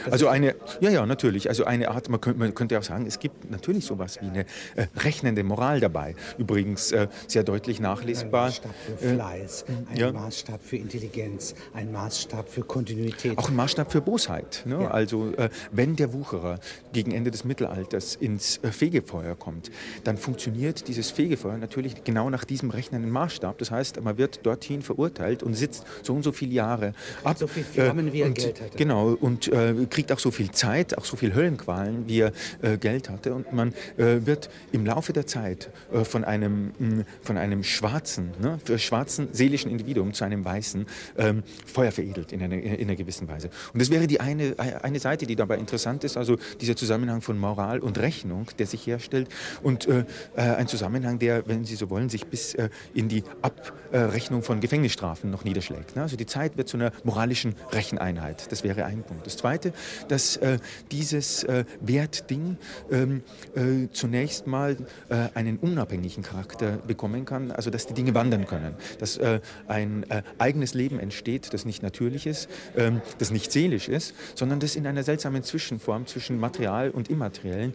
Also 0.10 0.28
eine, 0.28 0.56
ja, 0.80 0.90
ja, 0.90 1.06
natürlich, 1.06 1.50
also 1.50 1.66
eine 1.66 1.91
Art, 1.92 2.10
man 2.10 2.20
könnte, 2.22 2.40
man 2.40 2.54
könnte 2.54 2.78
auch 2.78 2.84
sagen, 2.84 3.06
es 3.06 3.20
gibt 3.20 3.50
natürlich 3.50 3.86
sowas 3.86 4.20
wie 4.22 4.28
eine 4.28 4.46
äh, 4.76 4.88
rechnende 4.98 5.44
Moral 5.44 5.80
dabei. 5.80 6.16
Übrigens 6.38 6.92
äh, 6.92 7.08
sehr 7.28 7.44
deutlich 7.44 7.80
nachlesbar. 7.80 8.46
Ein 8.46 8.50
Maßstab 8.50 8.76
für 8.86 9.06
äh, 9.06 9.16
Fleiß, 9.16 9.66
ein 9.92 9.98
ja. 9.98 10.12
Maßstab 10.12 10.62
für 10.62 10.78
Intelligenz, 10.78 11.56
ein 11.74 11.92
Maßstab 11.92 12.50
für 12.50 12.62
Kontinuität. 12.62 13.38
Auch 13.38 13.50
ein 13.50 13.56
Maßstab 13.56 13.92
für 13.92 14.02
Bosheit. 14.02 14.64
Ne? 14.66 14.82
Ja. 14.82 14.92
Also 14.92 15.32
äh, 15.34 15.50
wenn 15.72 15.96
der 15.96 16.14
Wucherer 16.14 16.60
gegen 16.94 17.12
Ende 17.12 17.32
des 17.32 17.44
Mittelalters 17.44 18.16
ins 18.16 18.58
äh, 18.58 18.72
Fegefeuer 18.72 19.36
kommt, 19.36 19.72
dann 20.04 20.18
funktioniert 20.18 20.88
dieses 20.88 21.12
Fegefeuer 21.12 21.58
natürlich 21.58 22.04
genau 22.04 22.30
nach 22.30 22.46
diesem 22.46 22.70
rechnenden 22.70 23.12
Maßstab. 23.12 23.58
Das 23.58 23.72
heißt, 23.72 24.02
man 24.02 24.18
wird 24.18 24.46
dorthin 24.46 24.82
verurteilt 24.82 25.44
und 25.44 25.54
sitzt 25.54 25.86
so 26.04 26.14
und 26.14 26.24
so 26.24 26.32
viele 26.32 26.54
Jahre 26.54 26.94
ab. 27.24 27.38
So 27.38 27.48
viel 27.48 27.64
Firmen, 27.64 28.14
wie 28.14 28.22
er 28.22 28.28
und, 28.28 28.36
Geld 28.36 28.62
hatte. 28.62 28.78
Genau, 28.78 29.18
und 29.20 29.52
kriegt 29.90 30.12
auch 30.12 30.20
so 30.20 30.32
viel 30.32 30.52
Zeit, 30.52 30.98
auch 30.98 31.06
so 31.06 31.18
viel 31.18 31.34
Höllenqualen, 31.82 32.08
wie 32.08 32.20
er 32.20 32.32
äh, 32.62 32.78
Geld 32.78 33.10
hatte. 33.10 33.34
Und 33.34 33.54
man 33.54 33.74
äh, 33.98 34.26
wird 34.26 34.50
im 34.72 34.86
Laufe 34.86 35.14
der 35.14 35.28
Zeit 35.28 35.70
äh, 35.92 36.04
von, 36.04 36.24
einem, 36.24 36.72
mh, 36.78 37.04
von 37.22 37.38
einem 37.38 37.64
schwarzen, 37.64 38.32
ne, 38.42 38.60
schwarzen 38.78 39.30
seelischen 39.32 39.72
Individuum 39.72 40.14
zu 40.14 40.24
einem 40.24 40.46
weißen 40.46 40.86
ähm, 41.18 41.44
Feuer 41.66 41.92
veredelt 41.92 42.32
in 42.32 42.42
einer, 42.42 42.56
in 42.56 42.88
einer 42.88 42.96
gewissen 42.96 43.28
Weise. 43.28 43.50
Und 43.74 43.82
das 43.82 43.90
wäre 43.90 44.08
die 44.08 44.20
eine, 44.20 44.56
eine 44.58 45.00
Seite, 45.00 45.26
die 45.26 45.36
dabei 45.36 45.58
interessant 45.58 46.04
ist, 46.04 46.18
also 46.18 46.38
dieser 46.60 46.76
Zusammenhang 46.76 47.22
von 47.22 47.38
Moral 47.38 47.80
und 47.80 47.98
Rechnung, 47.98 48.48
der 48.60 48.68
sich 48.68 48.86
herstellt 48.88 49.30
und 49.62 49.88
äh, 49.88 50.06
äh, 50.36 50.42
ein 50.42 50.68
Zusammenhang, 50.68 51.20
der, 51.20 51.48
wenn 51.48 51.66
Sie 51.66 51.76
so 51.76 51.90
wollen, 51.90 52.10
sich 52.10 52.26
bis 52.26 52.56
in 52.94 53.08
die 53.08 53.24
Abrechnung 53.42 54.44
von 54.44 54.60
Gefängnisstrafen 54.60 55.32
noch 55.32 55.44
niederschlägt. 55.44 55.96
Ne? 55.96 56.02
Also 56.02 56.18
die 56.18 56.26
Zeit 56.26 56.58
wird 56.58 56.68
zu 56.68 56.78
einer 56.78 56.92
moralischen 57.04 57.56
Recheneinheit. 57.72 58.52
Das 58.52 58.64
wäre 58.64 58.86
ein 58.86 59.04
Punkt. 59.04 59.26
Das 59.26 59.38
Zweite, 59.38 59.74
dass 60.08 60.38
äh, 60.38 60.60
dieses 60.92 61.44
äh, 61.44 61.66
Wertding 61.80 62.58
ähm, 62.92 63.24
äh, 63.56 63.88
zunächst 63.92 64.48
mal 64.48 64.78
äh, 65.10 65.30
einen 65.34 65.58
unabhängigen 65.58 66.24
Charakter 66.24 66.78
bekommen 66.88 67.26
kann, 67.26 67.52
also 67.52 67.70
dass 67.70 67.88
die 67.88 67.94
Dinge 67.94 68.14
wandern 68.14 68.46
können, 68.46 68.76
dass 69.00 69.18
äh, 69.18 69.40
ein 69.68 70.10
äh, 70.10 70.24
eigenes 70.38 70.74
Leben 70.74 71.00
entsteht, 71.00 71.54
das 71.54 71.66
nicht 71.66 71.84
natürlich 71.84 72.28
ist, 72.28 72.50
ähm, 72.76 73.02
das 73.20 73.32
nicht 73.32 73.52
seelisch 73.52 73.90
ist, 73.90 74.14
sondern 74.36 74.60
das 74.60 74.76
in 74.76 74.88
einer 74.88 75.04
seltsamen 75.04 75.44
Zwischenform 75.44 76.08
zwischen 76.08 76.40
Material 76.40 76.90
und 76.90 77.10
Immateriellen 77.10 77.74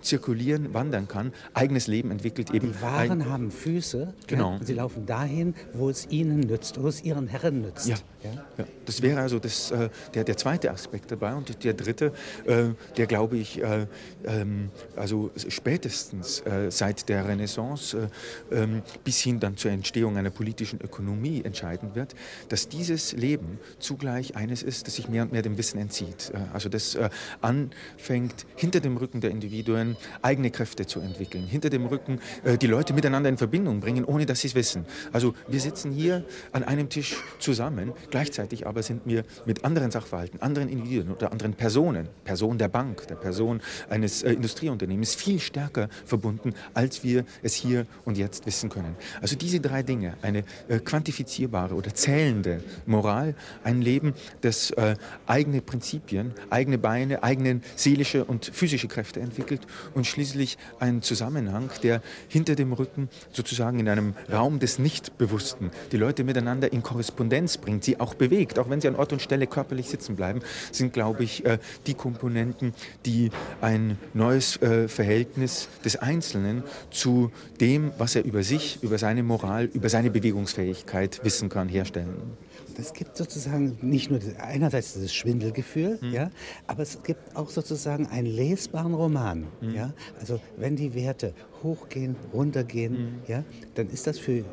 zirkulieren, 0.00 0.74
wandern 0.74 1.08
kann, 1.08 1.32
eigenes 1.54 1.86
Leben 1.86 2.10
entwickelt 2.10 2.50
eben. 2.50 2.72
Die 2.72 2.82
Waren 2.82 3.28
haben 3.28 3.50
Füße, 3.50 4.14
genau. 4.26 4.52
Ja, 4.52 4.64
sie 4.64 4.74
laufen 4.74 5.06
dahin, 5.06 5.54
wo 5.72 5.88
es 5.90 6.10
ihnen 6.10 6.40
nützt, 6.40 6.80
wo 6.82 6.88
es 6.88 7.02
ihren 7.02 7.28
Herren 7.28 7.62
nützt. 7.62 7.88
Ja. 7.88 7.96
Ja? 8.24 8.64
Das 8.86 9.02
wäre 9.02 9.20
also 9.20 9.38
das, 9.38 9.72
der, 10.14 10.24
der 10.24 10.36
zweite 10.36 10.70
Aspekt 10.70 11.10
dabei. 11.10 11.34
Und 11.34 11.64
der 11.64 11.74
dritte, 11.74 12.12
äh, 12.46 12.64
der 12.96 13.06
glaube 13.06 13.36
ich, 13.36 13.62
äh, 13.62 13.86
ähm, 14.24 14.70
also 14.96 15.30
spätestens 15.48 16.40
äh, 16.40 16.70
seit 16.70 17.08
der 17.08 17.26
Renaissance 17.26 18.10
äh, 18.50 18.54
ähm, 18.62 18.82
bis 19.04 19.20
hin 19.20 19.40
dann 19.40 19.56
zur 19.56 19.70
Entstehung 19.70 20.16
einer 20.16 20.30
politischen 20.30 20.80
Ökonomie 20.80 21.42
entscheiden 21.44 21.94
wird, 21.94 22.14
dass 22.48 22.68
dieses 22.68 23.12
Leben 23.12 23.58
zugleich 23.78 24.36
eines 24.36 24.62
ist, 24.62 24.86
das 24.86 24.96
sich 24.96 25.08
mehr 25.08 25.22
und 25.22 25.32
mehr 25.32 25.42
dem 25.42 25.58
Wissen 25.58 25.78
entzieht. 25.78 26.32
Äh, 26.34 26.38
also 26.52 26.68
das 26.68 26.94
äh, 26.94 27.10
anfängt, 27.40 28.46
hinter 28.56 28.80
dem 28.80 28.96
Rücken 28.96 29.20
der 29.20 29.30
Individuen 29.30 29.96
eigene 30.22 30.50
Kräfte 30.50 30.86
zu 30.86 31.00
entwickeln, 31.00 31.46
hinter 31.46 31.70
dem 31.70 31.86
Rücken 31.86 32.20
die 32.60 32.66
Leute 32.66 32.92
miteinander 32.92 33.28
in 33.28 33.36
Verbindung 33.36 33.80
bringen, 33.80 34.04
ohne 34.04 34.26
dass 34.26 34.40
sie 34.40 34.48
es 34.48 34.54
wissen. 34.54 34.86
Also 35.12 35.34
wir 35.48 35.60
sitzen 35.60 35.92
hier 35.92 36.24
an 36.52 36.62
einem 36.62 36.88
Tisch 36.88 37.16
zusammen, 37.38 37.92
gleichzeitig 38.12 38.66
aber 38.66 38.84
sind 38.84 39.02
wir 39.06 39.24
mit 39.46 39.64
anderen 39.64 39.90
Sachverhalten, 39.90 40.40
anderen 40.40 40.68
Individuen 40.68 41.10
oder 41.10 41.32
anderen 41.32 41.54
Personen, 41.54 42.08
Person 42.22 42.58
der 42.58 42.68
Bank, 42.68 43.08
der 43.08 43.16
Person 43.16 43.60
eines 43.90 44.22
äh, 44.22 44.34
Industrieunternehmens, 44.34 45.16
viel 45.16 45.40
stärker 45.40 45.88
verbunden, 46.04 46.54
als 46.74 47.02
wir 47.02 47.24
es 47.42 47.54
hier 47.54 47.86
und 48.04 48.16
jetzt 48.16 48.46
wissen 48.46 48.68
können. 48.68 48.94
Also 49.20 49.34
diese 49.34 49.60
drei 49.60 49.82
Dinge, 49.82 50.14
eine 50.22 50.44
äh, 50.68 50.78
quantifizierbare 50.78 51.74
oder 51.74 51.94
zählende 51.94 52.62
Moral, 52.86 53.34
ein 53.64 53.80
Leben, 53.80 54.14
das 54.42 54.70
äh, 54.72 54.94
eigene 55.26 55.62
Prinzipien, 55.62 56.32
eigene 56.50 56.76
Beine, 56.76 57.22
eigene 57.22 57.62
seelische 57.76 58.24
und 58.24 58.44
physische 58.44 58.88
Kräfte 58.88 59.20
entwickelt 59.20 59.62
und 59.94 60.06
schließlich 60.06 60.58
ein 60.78 61.00
Zusammenhang, 61.00 61.70
der 61.82 62.02
hinter 62.28 62.56
dem 62.56 62.74
Rücken 62.74 63.08
sozusagen 63.32 63.80
in 63.80 63.88
einem 63.88 64.14
Raum 64.30 64.58
des 64.58 64.78
Nichtbewussten 64.78 65.70
die 65.92 65.96
Leute 65.96 66.24
miteinander 66.24 66.70
in 66.74 66.82
Korrespondenz 66.82 67.56
bringt, 67.56 67.84
sie 67.84 68.01
auch 68.02 68.14
bewegt, 68.14 68.58
auch 68.58 68.68
wenn 68.68 68.80
sie 68.80 68.88
an 68.88 68.96
Ort 68.96 69.12
und 69.12 69.22
Stelle 69.22 69.46
körperlich 69.46 69.88
sitzen 69.88 70.16
bleiben, 70.16 70.40
sind, 70.70 70.92
glaube 70.92 71.24
ich, 71.24 71.44
äh, 71.44 71.58
die 71.86 71.94
Komponenten, 71.94 72.74
die 73.06 73.30
ein 73.60 73.98
neues 74.12 74.60
äh, 74.60 74.88
Verhältnis 74.88 75.68
des 75.84 75.96
Einzelnen 75.96 76.64
zu 76.90 77.30
dem, 77.60 77.92
was 77.98 78.16
er 78.16 78.24
über 78.24 78.42
sich, 78.42 78.82
über 78.82 78.98
seine 78.98 79.22
Moral, 79.22 79.66
über 79.66 79.88
seine 79.88 80.10
Bewegungsfähigkeit 80.10 81.20
wissen 81.24 81.48
kann, 81.48 81.68
herstellen. 81.68 82.36
Es 82.78 82.92
gibt 82.92 83.16
sozusagen 83.16 83.78
nicht 83.82 84.10
nur 84.10 84.20
einerseits 84.38 84.94
dieses 84.94 85.14
Schwindelgefühl, 85.14 85.98
mhm. 86.00 86.12
ja, 86.12 86.30
aber 86.66 86.82
es 86.82 87.02
gibt 87.02 87.36
auch 87.36 87.50
sozusagen 87.50 88.06
einen 88.06 88.26
lesbaren 88.26 88.94
Roman. 88.94 89.46
Mhm. 89.60 89.74
Ja? 89.74 89.92
Also 90.20 90.40
wenn 90.56 90.76
die 90.76 90.94
Werte 90.94 91.34
hochgehen, 91.62 92.16
runtergehen, 92.32 92.92
mhm. 92.92 93.14
ja, 93.28 93.44
dann 93.74 93.88
ist 93.88 94.06
das 94.06 94.18
für 94.18 94.38
äh, 94.38 94.44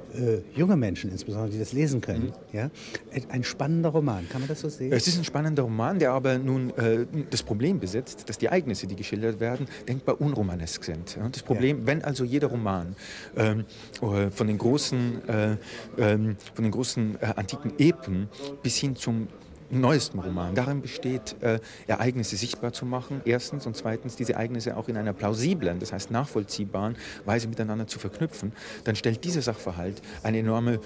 junge 0.56 0.78
Menschen 0.78 1.12
insbesondere, 1.12 1.52
die 1.52 1.60
das 1.60 1.74
lesen 1.74 2.02
können, 2.02 2.26
mhm. 2.26 2.58
ja, 2.58 2.70
ein 3.30 3.44
spannender 3.44 3.90
Roman. 3.90 4.28
Kann 4.30 4.42
man 4.42 4.48
das 4.48 4.62
so 4.62 4.70
sehen? 4.70 4.92
Es 4.92 5.08
ist 5.08 5.18
ein 5.18 5.24
spannender 5.24 5.64
Roman, 5.64 6.00
der 6.00 6.12
aber 6.12 6.38
nun 6.38 6.70
äh, 6.78 7.06
das 7.30 7.44
Problem 7.44 7.80
besitzt, 7.80 8.30
dass 8.30 8.38
die 8.38 8.46
Ereignisse, 8.46 8.88
die 8.88 8.96
geschildert 8.96 9.40
werden, 9.40 9.68
denkbar 9.88 10.22
unromanesk 10.22 10.84
sind. 10.84 11.16
Ja? 11.16 11.28
Das 11.30 11.44
Problem, 11.44 11.80
ja. 11.80 11.88
wenn 11.88 12.04
also 12.04 12.24
jeder 12.24 12.48
Roman 12.48 12.96
ähm, 13.36 13.66
äh, 14.02 14.30
von 14.30 14.48
den 14.48 14.58
großen, 14.58 15.28
äh, 15.28 15.58
ähm, 15.98 16.36
von 16.54 16.64
den 16.64 16.72
großen 16.72 17.18
äh, 17.22 17.26
antiken 17.36 17.74
Epen 17.78 18.09
bis 18.64 18.78
hin 18.78 18.96
zum 18.96 19.28
neuesten 19.72 20.20
Roman. 20.20 20.56
Darin 20.56 20.82
besteht, 20.82 21.36
äh, 21.42 21.60
Ereignisse 21.88 22.36
sichtbar 22.36 22.74
zu 22.74 22.86
machen, 22.86 23.22
erstens, 23.26 23.66
und 23.66 23.76
zweitens 23.76 24.16
diese 24.16 24.34
Ereignisse 24.34 24.78
auch 24.78 24.88
in 24.88 24.98
einer 24.98 25.14
plausiblen, 25.14 25.80
das 25.80 25.94
heißt 25.94 26.12
nachvollziehbaren 26.12 26.96
Weise 27.26 27.48
miteinander 27.48 27.88
zu 27.88 28.00
verknüpfen, 28.00 28.54
dann 28.84 28.96
stellt 28.96 29.24
dieser 29.24 29.42
Sachverhalt 29.42 30.02
eine 30.24 30.40
enorme 30.40 30.80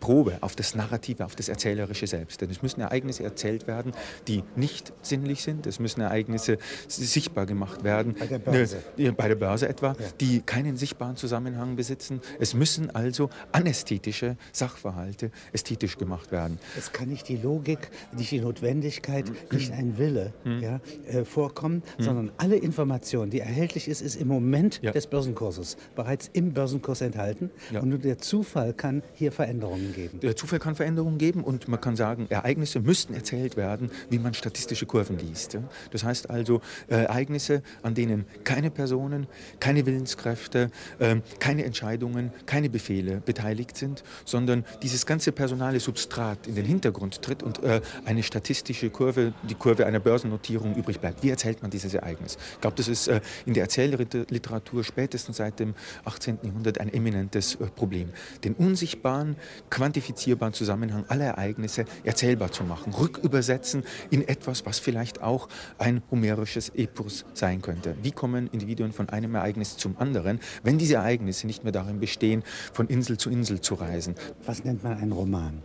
Probe 0.00 0.38
auf 0.40 0.56
das 0.56 0.74
Narrative, 0.74 1.24
auf 1.24 1.36
das 1.36 1.48
Erzählerische 1.48 2.06
selbst. 2.06 2.40
Denn 2.40 2.50
es 2.50 2.62
müssen 2.62 2.80
Ereignisse 2.80 3.24
erzählt 3.24 3.66
werden, 3.66 3.92
die 4.26 4.42
nicht 4.56 4.92
sinnlich 5.02 5.42
sind. 5.42 5.66
Es 5.66 5.78
müssen 5.78 6.00
Ereignisse 6.00 6.58
sichtbar 6.88 7.46
gemacht 7.46 7.84
werden. 7.84 8.14
Bei 8.18 8.26
der 8.26 8.38
Börse. 8.38 8.82
Ne, 8.96 9.12
bei 9.12 9.28
der 9.28 9.36
Börse 9.36 9.68
etwa, 9.68 9.88
ja. 9.88 9.94
die 10.20 10.40
keinen 10.40 10.76
sichtbaren 10.76 11.16
Zusammenhang 11.16 11.76
besitzen. 11.76 12.20
Es 12.38 12.54
müssen 12.54 12.94
also 12.94 13.30
anästhetische 13.52 14.36
Sachverhalte 14.52 15.30
ästhetisch 15.52 15.96
gemacht 15.96 16.32
werden. 16.32 16.58
Es 16.76 16.92
kann 16.92 17.08
nicht 17.08 17.28
die 17.28 17.36
Logik, 17.36 17.90
nicht 18.32 18.42
die 18.42 18.46
Notwendigkeit, 18.46 19.24
nicht 19.52 19.72
ein 19.72 19.98
Wille 19.98 20.32
hm. 20.44 20.60
ja, 20.60 20.80
äh, 21.06 21.24
vorkommen, 21.24 21.82
hm. 21.96 22.04
sondern 22.04 22.32
alle 22.36 22.56
Informationen, 22.56 23.30
die 23.30 23.40
erhältlich 23.40 23.88
ist, 23.88 24.02
ist 24.02 24.16
im 24.16 24.28
Moment 24.28 24.80
ja. 24.82 24.92
des 24.92 25.06
Börsenkurses 25.06 25.76
bereits 25.94 26.28
im 26.32 26.52
Börsenkurs 26.52 27.00
enthalten. 27.00 27.50
Ja. 27.72 27.80
Und 27.80 27.88
nur 27.88 27.98
der 27.98 28.18
Zufall 28.18 28.72
kann 28.74 29.02
hier 29.14 29.32
Veränderungen 29.32 29.94
geben. 29.94 30.20
Der 30.20 30.36
Zufall 30.36 30.58
kann 30.58 30.74
Veränderungen 30.74 31.18
geben 31.18 31.42
und 31.42 31.68
man 31.68 31.80
kann 31.80 31.96
sagen, 31.96 32.26
Ereignisse 32.28 32.80
müssten 32.80 33.14
erzählt 33.14 33.56
werden, 33.56 33.90
wie 34.10 34.18
man 34.18 34.34
statistische 34.34 34.86
Kurven 34.86 35.18
liest. 35.18 35.58
Das 35.90 36.04
heißt 36.04 36.30
also 36.30 36.60
äh, 36.88 36.96
Ereignisse, 36.96 37.62
an 37.82 37.94
denen 37.94 38.26
keine 38.44 38.70
Personen, 38.70 39.26
keine 39.60 39.86
Willenskräfte, 39.86 40.70
ähm, 41.00 41.22
keine 41.38 41.64
Entscheidungen, 41.64 42.32
keine 42.46 42.68
Befehle 42.68 43.22
beteiligt 43.24 43.76
sind, 43.76 44.02
sondern 44.24 44.64
dieses 44.82 45.06
ganze 45.06 45.32
personale 45.32 45.80
Substrat 45.80 46.46
in 46.46 46.54
den 46.54 46.64
Hintergrund 46.64 47.22
tritt 47.22 47.42
und 47.42 47.62
äh, 47.62 47.80
eine 48.18 48.24
statistische 48.24 48.90
Kurve, 48.90 49.32
die 49.48 49.54
Kurve 49.54 49.86
einer 49.86 50.00
Börsennotierung 50.00 50.74
übrig 50.74 50.98
bleibt. 50.98 51.22
Wie 51.22 51.30
erzählt 51.30 51.62
man 51.62 51.70
dieses 51.70 51.94
Ereignis? 51.94 52.36
Ich 52.54 52.60
glaube, 52.60 52.76
das 52.76 52.88
ist 52.88 53.06
äh, 53.06 53.20
in 53.46 53.54
der 53.54 53.62
Erzählliteratur 53.62 54.82
spätestens 54.82 55.36
seit 55.36 55.60
dem 55.60 55.74
18. 56.04 56.38
Jahrhundert 56.42 56.80
ein 56.80 56.92
eminentes 56.92 57.56
Problem. 57.76 58.10
Den 58.42 58.54
unsichtbaren, 58.54 59.36
quantifizierbaren 59.70 60.52
Zusammenhang 60.52 61.04
aller 61.06 61.26
Ereignisse 61.26 61.84
erzählbar 62.02 62.50
zu 62.50 62.64
machen, 62.64 62.92
rückübersetzen 62.92 63.84
in 64.10 64.26
etwas, 64.26 64.66
was 64.66 64.80
vielleicht 64.80 65.22
auch 65.22 65.48
ein 65.78 66.02
homerisches 66.10 66.70
Epos 66.70 67.24
sein 67.34 67.62
könnte. 67.62 67.94
Wie 68.02 68.10
kommen 68.10 68.48
Individuen 68.48 68.90
von 68.90 69.08
einem 69.10 69.36
Ereignis 69.36 69.76
zum 69.76 69.96
anderen, 69.96 70.40
wenn 70.64 70.76
diese 70.76 70.96
Ereignisse 70.96 71.46
nicht 71.46 71.62
mehr 71.62 71.72
darin 71.72 72.00
bestehen, 72.00 72.42
von 72.72 72.88
Insel 72.88 73.16
zu 73.16 73.30
Insel 73.30 73.60
zu 73.60 73.74
reisen? 73.74 74.16
Was 74.44 74.64
nennt 74.64 74.82
man 74.82 74.98
einen 74.98 75.12
Roman? 75.12 75.62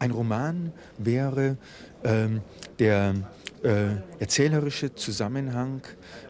Ein 0.00 0.12
Roman 0.12 0.72
wäre 0.96 1.58
ähm, 2.04 2.40
der 2.78 3.14
äh, 3.62 3.88
erzählerische 4.18 4.94
Zusammenhang 4.94 5.82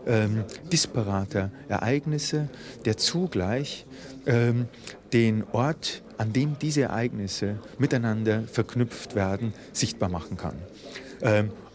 ähm, 0.09 0.43
disparater 0.73 1.53
Ereignisse, 1.69 2.49
der 2.85 2.97
zugleich 2.97 3.87
ähm, 4.27 4.67
den 5.13 5.45
Ort, 5.53 6.03
an 6.19 6.33
dem 6.33 6.59
diese 6.59 6.83
Ereignisse 6.83 7.61
miteinander 7.79 8.43
verknüpft 8.43 9.15
werden, 9.15 9.55
sichtbar 9.73 10.09
machen 10.09 10.37
kann. 10.37 10.57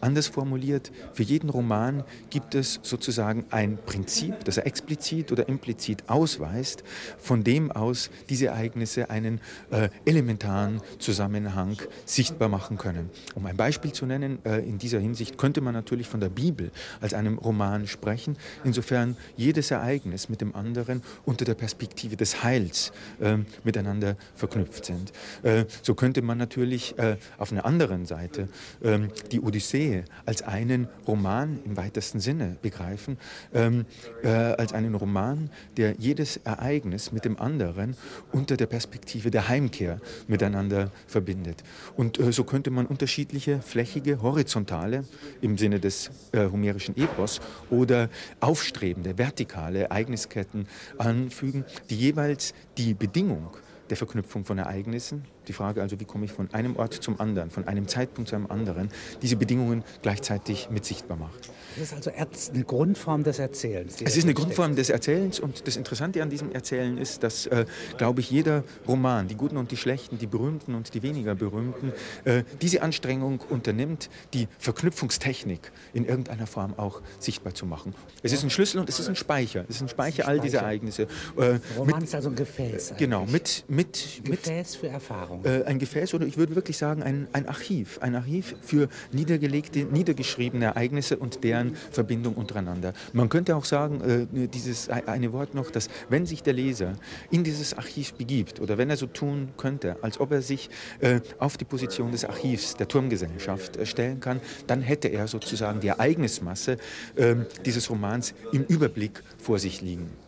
Anders 0.06 0.28
formuliert, 0.28 0.92
für 1.14 1.24
jeden 1.24 1.50
Roman 1.50 2.04
gibt 2.30 2.54
es 2.54 2.80
sozusagen 2.84 3.44
ein 3.50 3.80
Prinzip, 3.88 4.46
das 4.46 4.58
er 4.58 4.68
explizit 4.68 5.32
oder 5.32 5.50
implizit 5.50 6.04
ausweist, 6.08 6.84
von 7.18 7.44
dem 7.44 7.72
aus 7.72 8.12
diese 8.30 8.46
Ereignisse 8.46 9.10
einen 9.10 9.42
äh, 9.72 9.90
elementaren 10.06 10.80
Zusammenhang 11.00 11.78
sichtbar 12.06 12.50
machen 12.50 12.78
können. 12.78 13.10
Um 13.34 13.48
ein 13.48 13.58
Beispiel 13.58 13.94
zu 13.94 14.06
nennen, 14.06 14.38
äh, 14.46 14.60
in 14.60 14.78
dieser 14.78 15.00
Hinsicht 15.00 15.40
könnte 15.40 15.60
man 15.60 15.74
natürlich 15.74 16.08
von 16.08 16.20
der 16.20 16.30
Bibel 16.30 16.70
als 17.02 17.16
einem 17.16 17.40
Roman 17.40 17.88
sprechen, 17.88 18.38
insofern 18.64 19.18
jedes 19.38 19.72
Ereignis 19.72 20.30
mit 20.30 20.40
dem 20.40 20.54
anderen 20.54 21.02
unter 21.26 21.46
der 21.46 21.56
Perspektive 21.56 22.16
des 22.16 22.44
Heils 22.44 22.92
äh, 23.20 23.38
miteinander 23.64 24.18
verknüpft 24.36 24.86
sind. 24.86 25.14
Äh, 25.42 25.66
so 25.82 25.96
könnte 25.96 26.22
man 26.22 26.38
natürlich 26.38 26.96
äh, 27.00 27.18
auf 27.40 27.52
einer 27.52 27.66
anderen 27.66 28.06
Seite 28.06 28.50
ähm, 28.84 29.10
die 29.32 29.42
Odyssee 29.42 29.95
Ehe 29.96 30.06
als 30.25 30.42
einen 30.42 30.88
Roman 31.08 31.60
im 31.66 31.78
weitesten 31.78 32.20
Sinne 32.20 32.58
begreifen, 32.62 33.18
ähm, 33.54 33.86
äh, 34.24 34.30
als 34.30 34.74
einen 34.74 34.96
Roman, 34.96 35.50
der 35.78 35.96
jedes 35.98 36.38
Ereignis 36.38 37.12
mit 37.12 37.25
dem 37.25 37.40
anderen 37.40 37.96
unter 38.32 38.58
der 38.58 38.66
Perspektive 38.66 39.32
der 39.32 39.48
Heimkehr 39.48 40.00
miteinander 40.28 40.92
verbindet. 41.08 41.64
Und 41.96 42.20
äh, 42.20 42.32
so 42.32 42.44
könnte 42.44 42.72
man 42.72 42.86
unterschiedliche 42.86 43.62
flächige, 43.62 44.22
horizontale 44.22 45.06
im 45.42 45.58
Sinne 45.58 45.80
des 45.80 46.12
äh, 46.32 46.50
homerischen 46.50 46.98
Epos 46.98 47.40
oder 47.70 48.10
aufstrebende, 48.40 49.18
vertikale 49.18 49.84
Ereignisketten 49.84 50.68
anfügen, 50.98 51.66
die 51.90 51.96
jeweils 51.96 52.54
die 52.78 52.94
Bedingung 52.94 53.58
der 53.90 53.98
Verknüpfung 53.98 54.46
von 54.46 54.58
Ereignissen 54.58 55.24
die 55.48 55.54
Frage 55.54 55.82
also, 55.82 56.00
wie 56.00 56.06
komme 56.06 56.25
ich 56.25 56.32
von 56.32 56.54
einem 56.54 56.75
Ort 56.75 56.94
zum 56.94 57.20
anderen, 57.20 57.50
von 57.52 57.68
einem 57.68 57.88
Zeitpunkt 57.88 58.30
zu 58.30 58.36
einem 58.36 58.48
anderen, 58.48 58.90
diese 59.22 59.36
Bedingungen 59.36 59.84
gleichzeitig 60.02 60.70
mit 60.70 60.86
sichtbar 60.86 61.18
macht. 61.18 61.52
Das 61.78 61.92
ist 61.92 61.94
also 61.94 62.12
eine 62.54 62.64
Grundform 62.64 63.24
des 63.24 63.40
Erzählens. 63.40 63.98
Es 64.02 64.16
ist 64.16 64.24
eine 64.24 64.34
Grundform 64.34 64.75
des 64.75 64.90
Erzählens 64.90 65.40
und 65.40 65.68
das 65.68 65.75
Interessante 65.75 66.24
an 66.24 66.30
diesem 66.30 66.52
Erzählen 66.52 66.98
ist, 66.98 67.24
dass, 67.24 67.48
äh, 67.48 67.66
glaube 67.98 68.22
ich, 68.22 68.32
jeder 68.32 68.64
Roman, 68.88 69.28
die 69.28 69.36
Guten 69.36 69.58
und 69.58 69.72
die 69.72 69.78
Schlechten, 69.78 70.18
die 70.18 70.28
Berühmten 70.28 70.74
und 70.74 70.94
die 70.94 71.04
weniger 71.04 71.36
Berühmten, 71.36 71.92
äh, 72.24 72.44
diese 72.62 72.82
Anstrengung 72.82 73.42
unternimmt, 73.50 74.10
die 74.34 74.48
Verknüpfungstechnik 74.58 75.72
in 75.94 76.06
irgendeiner 76.06 76.48
Form 76.48 76.74
auch 76.78 77.02
sichtbar 77.20 77.54
zu 77.54 77.66
machen. 77.66 77.94
Es 78.24 78.32
ist 78.32 78.44
ein 78.44 78.50
Schlüssel 78.50 78.80
und 78.80 78.88
es 78.88 79.00
ist 79.00 79.10
ein 79.10 79.16
Speicher. 79.16 79.66
Es 79.68 79.78
ist 79.78 79.82
ein 79.82 79.90
Speicher 79.90 80.28
all 80.28 80.40
dieser 80.40 80.60
Ereignisse. 80.60 81.04
Äh, 81.38 81.60
Roman 81.78 81.96
mit, 81.96 82.04
ist 82.04 82.16
also 82.16 82.30
ein 82.30 82.36
Gefäß. 82.36 82.94
Genau, 82.98 83.25
mit, 83.25 83.66
mit, 83.68 84.22
mit 84.24 84.44
Gefäß 84.44 84.78
für 84.78 84.88
Erfahrung. 84.88 85.35
Äh, 85.44 85.63
ein 85.63 85.80
Gefäß 85.80 86.13
oder 86.13 86.25
ich 86.25 86.38
würde 86.38 86.56
wirklich 86.56 86.77
sagen 86.77 87.04
ein, 87.04 87.27
ein 87.34 87.48
Archiv. 87.48 88.00
Ein 88.01 88.15
Archiv 88.15 88.56
für 88.62 88.88
niedergelegte, 89.12 89.80
niedergeschriebene 89.86 90.65
Ereignisse 90.65 91.18
und 91.18 91.44
deren 91.44 91.75
Verbindung 91.92 92.36
untereinander. 92.36 92.94
Man 93.13 93.30
könnte 93.30 93.56
auch 93.56 93.65
sagen, 93.65 94.01
äh, 94.01 94.48
dieses 94.48 94.89
eine 94.89 95.34
Wort 95.34 95.54
noch, 95.54 95.72
dass 95.72 95.89
wenn 96.10 96.25
sich 96.25 96.44
der 96.44 96.54
Leser 96.54 96.94
in 97.32 97.44
dieses 97.44 97.74
Archiv 97.74 98.13
begibt 98.13 98.60
oder 98.60 98.77
wenn 98.77 98.89
er 98.89 98.98
so 98.98 99.08
tun 99.08 99.50
könnte, 99.58 99.98
als 100.01 100.20
ob 100.20 100.32
er 100.32 100.42
sich 100.42 100.70
äh, 101.00 101.22
auf 101.39 101.58
die 101.58 101.65
Position 101.65 102.12
des 102.12 102.25
Archivs 102.25 102.75
der 102.75 102.88
Turmgesellschaft 102.88 103.77
äh, 103.77 103.86
stellen 103.86 104.20
kann, 104.20 104.39
dann 104.68 104.82
hätte 104.82 105.08
er 105.08 105.27
sozusagen 105.27 105.80
die 105.80 105.89
Ereignismasse 105.89 106.77
ähm, 107.18 107.46
dieses 107.65 107.89
Romans 107.89 108.34
im 108.51 108.63
Überblick 108.63 109.24
vor 109.38 109.60
sich 109.60 109.82
liegen. 109.82 110.25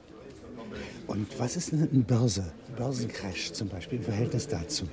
Und 1.07 1.39
was 1.39 1.55
ist 1.55 1.73
eine 1.73 1.87
Börse? 1.87 2.51
Börsencrash 2.75 3.53
zum 3.53 3.69
Beispiel 3.69 3.99
im 3.99 4.03
Verhältnis 4.03 4.47
dazu? 4.47 4.85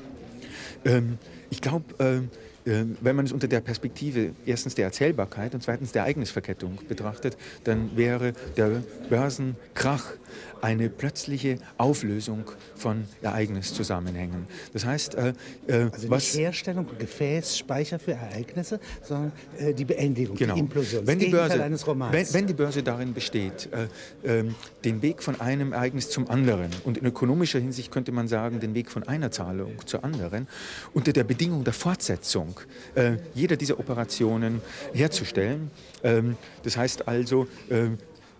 Ähm, 0.85 1.19
ich 1.51 1.61
glaube, 1.61 1.85
ähm, 1.99 2.31
äh, 2.33 2.44
wenn 2.65 3.17
man 3.17 3.27
es 3.27 3.33
unter 3.33 3.47
der 3.47 3.61
Perspektive 3.61 4.33
erstens 4.47 4.75
der 4.75 4.87
Erzählbarkeit 4.87 5.55
und 5.55 5.63
zweitens 5.63 5.93
der 5.93 6.03
Ereignisverkettung 6.03 6.79
betrachtet, 6.89 7.37
dann 7.65 7.97
wäre 7.97 8.33
der 8.57 8.83
Börsenkrach 9.11 10.13
eine 10.65 10.89
plötzliche 10.89 11.59
Auflösung 11.77 12.45
von 12.75 13.05
Ereigniszusammenhängen. 13.21 14.47
Das 14.73 14.87
heißt, 14.87 15.15
äh, 15.15 15.35
äh, 15.67 15.91
also 15.93 16.09
was 16.09 16.33
nicht 16.33 16.43
Herstellung, 16.43 16.87
Gefäß, 16.99 17.59
Speicher 17.59 17.99
für 17.99 18.13
Ereignisse, 18.13 18.81
sondern 19.03 19.33
äh, 19.59 19.75
die 19.75 19.85
Beendigung, 19.85 20.37
genau. 20.37 20.55
die 20.55 20.61
Implosion, 20.61 21.07
wenn 21.07 21.19
die, 21.19 21.29
Börse, 21.29 21.63
eines 21.63 21.87
Romans. 21.87 22.15
Wenn, 22.15 22.33
wenn, 22.33 22.47
die 22.47 22.55
Börse 22.55 22.83
darin 22.83 23.13
besteht, 23.13 23.69
äh, 24.25 24.39
ähm, 24.39 24.55
den 24.85 25.03
Weg 25.03 25.23
von 25.23 25.39
einem 25.39 25.75
Ereignis 25.75 26.09
zum 26.09 26.31
anderen 26.31 26.71
und 26.85 26.97
in 26.97 27.05
ökonomischer 27.05 27.59
Hinsicht 27.59 27.91
könnte 27.91 28.13
man 28.13 28.27
sagen, 28.27 28.59
den 28.59 28.75
Weg 28.75 28.91
von 28.91 29.03
einer 29.03 29.31
Zahlung 29.31 29.73
zur 29.85 30.03
anderen, 30.03 30.49
unter 30.95 31.13
der 31.13 31.25
Bedingung 31.25 31.65
der 31.65 31.75
Fortsetzung 31.75 32.54
äh, 32.95 33.17
jeder 33.35 33.57
dieser 33.57 33.79
Operationen 33.79 34.61
herzustellen. 34.93 35.71
Ähm, 36.03 36.37
das 36.63 36.77
heißt 36.77 37.09
also, 37.09 37.47
äh, 37.69 37.89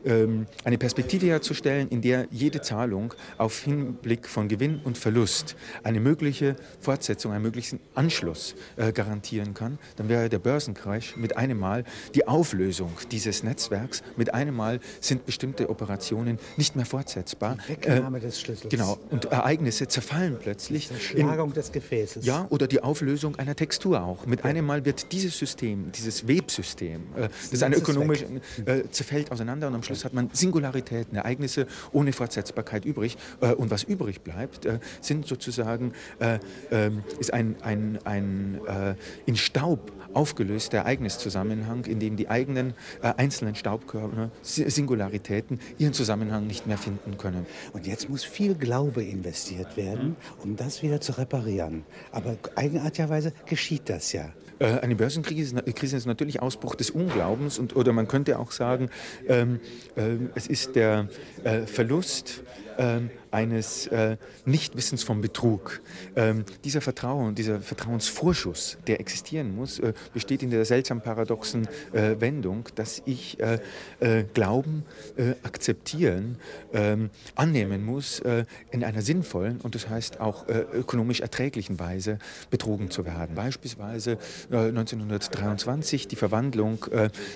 eine 0.05 0.79
Perspektive 0.79 1.27
herzustellen, 1.27 1.89
in 1.89 2.03
der 2.03 2.27
jede 2.31 2.61
Zahlung 2.61 3.15
auf 3.39 3.63
Hinblick 3.63 4.29
von 4.29 4.49
Gewinn 4.49 4.81
und 4.85 4.99
Verlust 4.99 5.57
eine 5.83 6.01
mögliche 6.01 6.57
Fortsetzung, 6.81 7.33
einen 7.33 7.43
möglichen 7.43 7.81
Anschluss 7.95 8.55
äh, 8.77 8.93
garantieren 8.93 9.55
kann, 9.55 9.79
dann 9.97 10.09
wäre 10.09 10.29
der 10.29 10.39
Börsencrash 10.39 11.17
mit 11.17 11.37
einem 11.37 11.59
Mal 11.59 11.85
die 12.15 12.27
Auflösung 12.27 12.93
dieses 13.11 13.43
Netzwerks. 13.43 14.03
Mit 14.17 14.35
einem 14.35 14.55
Mal 14.55 14.81
sind 15.01 15.27
bestimmte 15.27 15.71
Operationen 15.71 16.39
nicht 16.57 16.77
mehr 16.77 16.87
fortsetzbar. 16.87 17.57
Die 17.67 17.73
Wegnahme 17.73 18.19
äh, 18.19 18.21
des 18.21 18.41
Schlüssels. 18.41 18.71
Genau. 18.71 18.99
Und 19.11 19.27
Ereignisse 19.27 19.89
zerfallen 19.89 20.37
plötzlich. 20.41 20.89
Die 20.89 20.95
Zerschlagung 20.95 21.49
in, 21.49 21.55
des 21.55 21.73
Gefäßes. 21.73 22.27
Ja, 22.27 22.47
oder 22.51 22.67
die 22.67 22.83
Auflösung 22.83 23.37
einer 23.37 23.57
Textur 23.57 24.03
auch. 24.03 24.27
Mit 24.27 24.41
ja. 24.41 24.47
einem 24.47 24.67
Mal 24.67 24.85
wird 24.85 25.13
dieses 25.13 25.39
System, 25.39 25.93
dieses 25.93 26.29
Websystem, 26.29 27.03
äh, 27.17 27.29
das 27.29 27.53
ist 27.53 27.63
eine 27.63 27.77
ökonomische, 27.77 28.27
äh, 28.67 28.83
zerfällt 28.91 29.33
auseinander 29.33 29.69
und 29.69 29.75
am 29.77 29.83
Schluss 29.83 29.94
Schluss 29.95 30.05
hat 30.05 30.13
man 30.13 30.29
Singularitäten, 30.33 31.17
Ereignisse 31.17 31.67
ohne 31.93 32.13
Fortsetzbarkeit 32.13 32.85
übrig. 32.85 33.17
Äh, 33.41 33.53
und 33.53 33.71
was 33.71 33.85
übrig 33.85 34.23
bleibt, 34.23 34.67
äh, 34.67 34.81
sind 35.01 35.27
sozusagen, 35.27 35.93
äh, 36.19 36.39
ähm, 36.71 37.05
ist 37.21 37.33
ein, 37.33 37.57
ein, 37.63 37.99
ein 38.05 38.61
in 39.27 39.37
Staub 39.37 39.93
aufgelöster 40.13 40.79
Ereigniszusammenhang, 40.79 41.85
in 41.87 41.99
dem 41.99 42.17
die 42.17 42.29
eigenen 42.29 42.75
einzelnen 43.03 43.55
Staubkörper, 43.55 44.31
Singularitäten 44.43 45.59
ihren 45.79 45.93
Zusammenhang 45.93 46.47
nicht 46.47 46.67
mehr 46.67 46.79
finden 46.79 47.19
können. 47.19 47.47
Und 47.73 47.87
jetzt 47.87 48.09
muss 48.09 48.25
viel 48.25 48.55
Glaube 48.55 49.03
investiert 49.03 49.77
werden, 49.77 50.17
um 50.43 50.57
das 50.57 50.83
wieder 50.83 51.01
zu 51.01 51.13
reparieren. 51.19 51.85
Aber 52.13 52.37
eigenartigerweise 52.55 53.33
geschieht 53.47 53.89
das 53.89 54.13
ja. 54.13 54.31
Äh, 54.65 54.81
eine 54.81 54.97
Börsenkrise 54.97 55.97
ist 55.97 56.07
natürlich 56.07 56.41
Ausbruch 56.41 56.75
des 56.75 56.91
Unglaubens 56.91 57.59
und, 57.59 57.77
oder 57.77 57.93
man 57.93 58.09
könnte 58.09 58.39
auch 58.39 58.51
sagen, 58.51 58.89
ähm, 59.29 59.61
äh, 59.97 60.17
es 60.35 60.47
ist 60.47 60.77
der 60.77 61.09
äh, 61.45 61.63
Verlust 61.67 62.43
ähm, 62.79 63.11
eines 63.35 63.89
äh, 63.89 64.17
Nichtwissens 64.47 65.03
vom 65.03 65.21
Betrug. 65.21 65.81
Ähm, 66.15 66.45
dieser 66.65 66.81
Vertrauen, 66.81 67.35
dieser 67.35 67.61
Vertrauensvorschuss, 67.61 68.79
der 68.87 69.01
existieren 69.01 69.55
muss, 69.55 69.81
äh, 69.81 69.93
besteht 70.13 70.43
in 70.43 70.51
der 70.51 70.65
seltsam 70.65 71.01
paradoxen 71.01 71.67
äh, 71.93 72.21
Wendung, 72.21 72.69
dass 72.77 73.03
ich 73.07 73.41
äh, 73.41 73.59
äh, 73.99 74.25
Glauben 74.35 74.85
äh, 75.17 75.35
akzeptieren, 75.43 76.37
ähm, 76.73 77.11
annehmen 77.35 77.85
muss, 77.85 78.23
in 78.71 78.85
einer 78.85 79.03
sinnvollen 79.03 79.61
und 79.61 79.75
das 79.75 79.89
heißt 79.89 80.21
auch 80.21 80.47
ökonomisch 80.49 81.21
erträglichen 81.21 81.79
Weise 81.81 82.19
betrogen 82.51 82.91
zu 82.91 83.05
werden. 83.05 83.35
Beispielsweise 83.35 84.19
1923 84.51 86.07
die 86.07 86.17
Verwandlung 86.17 86.87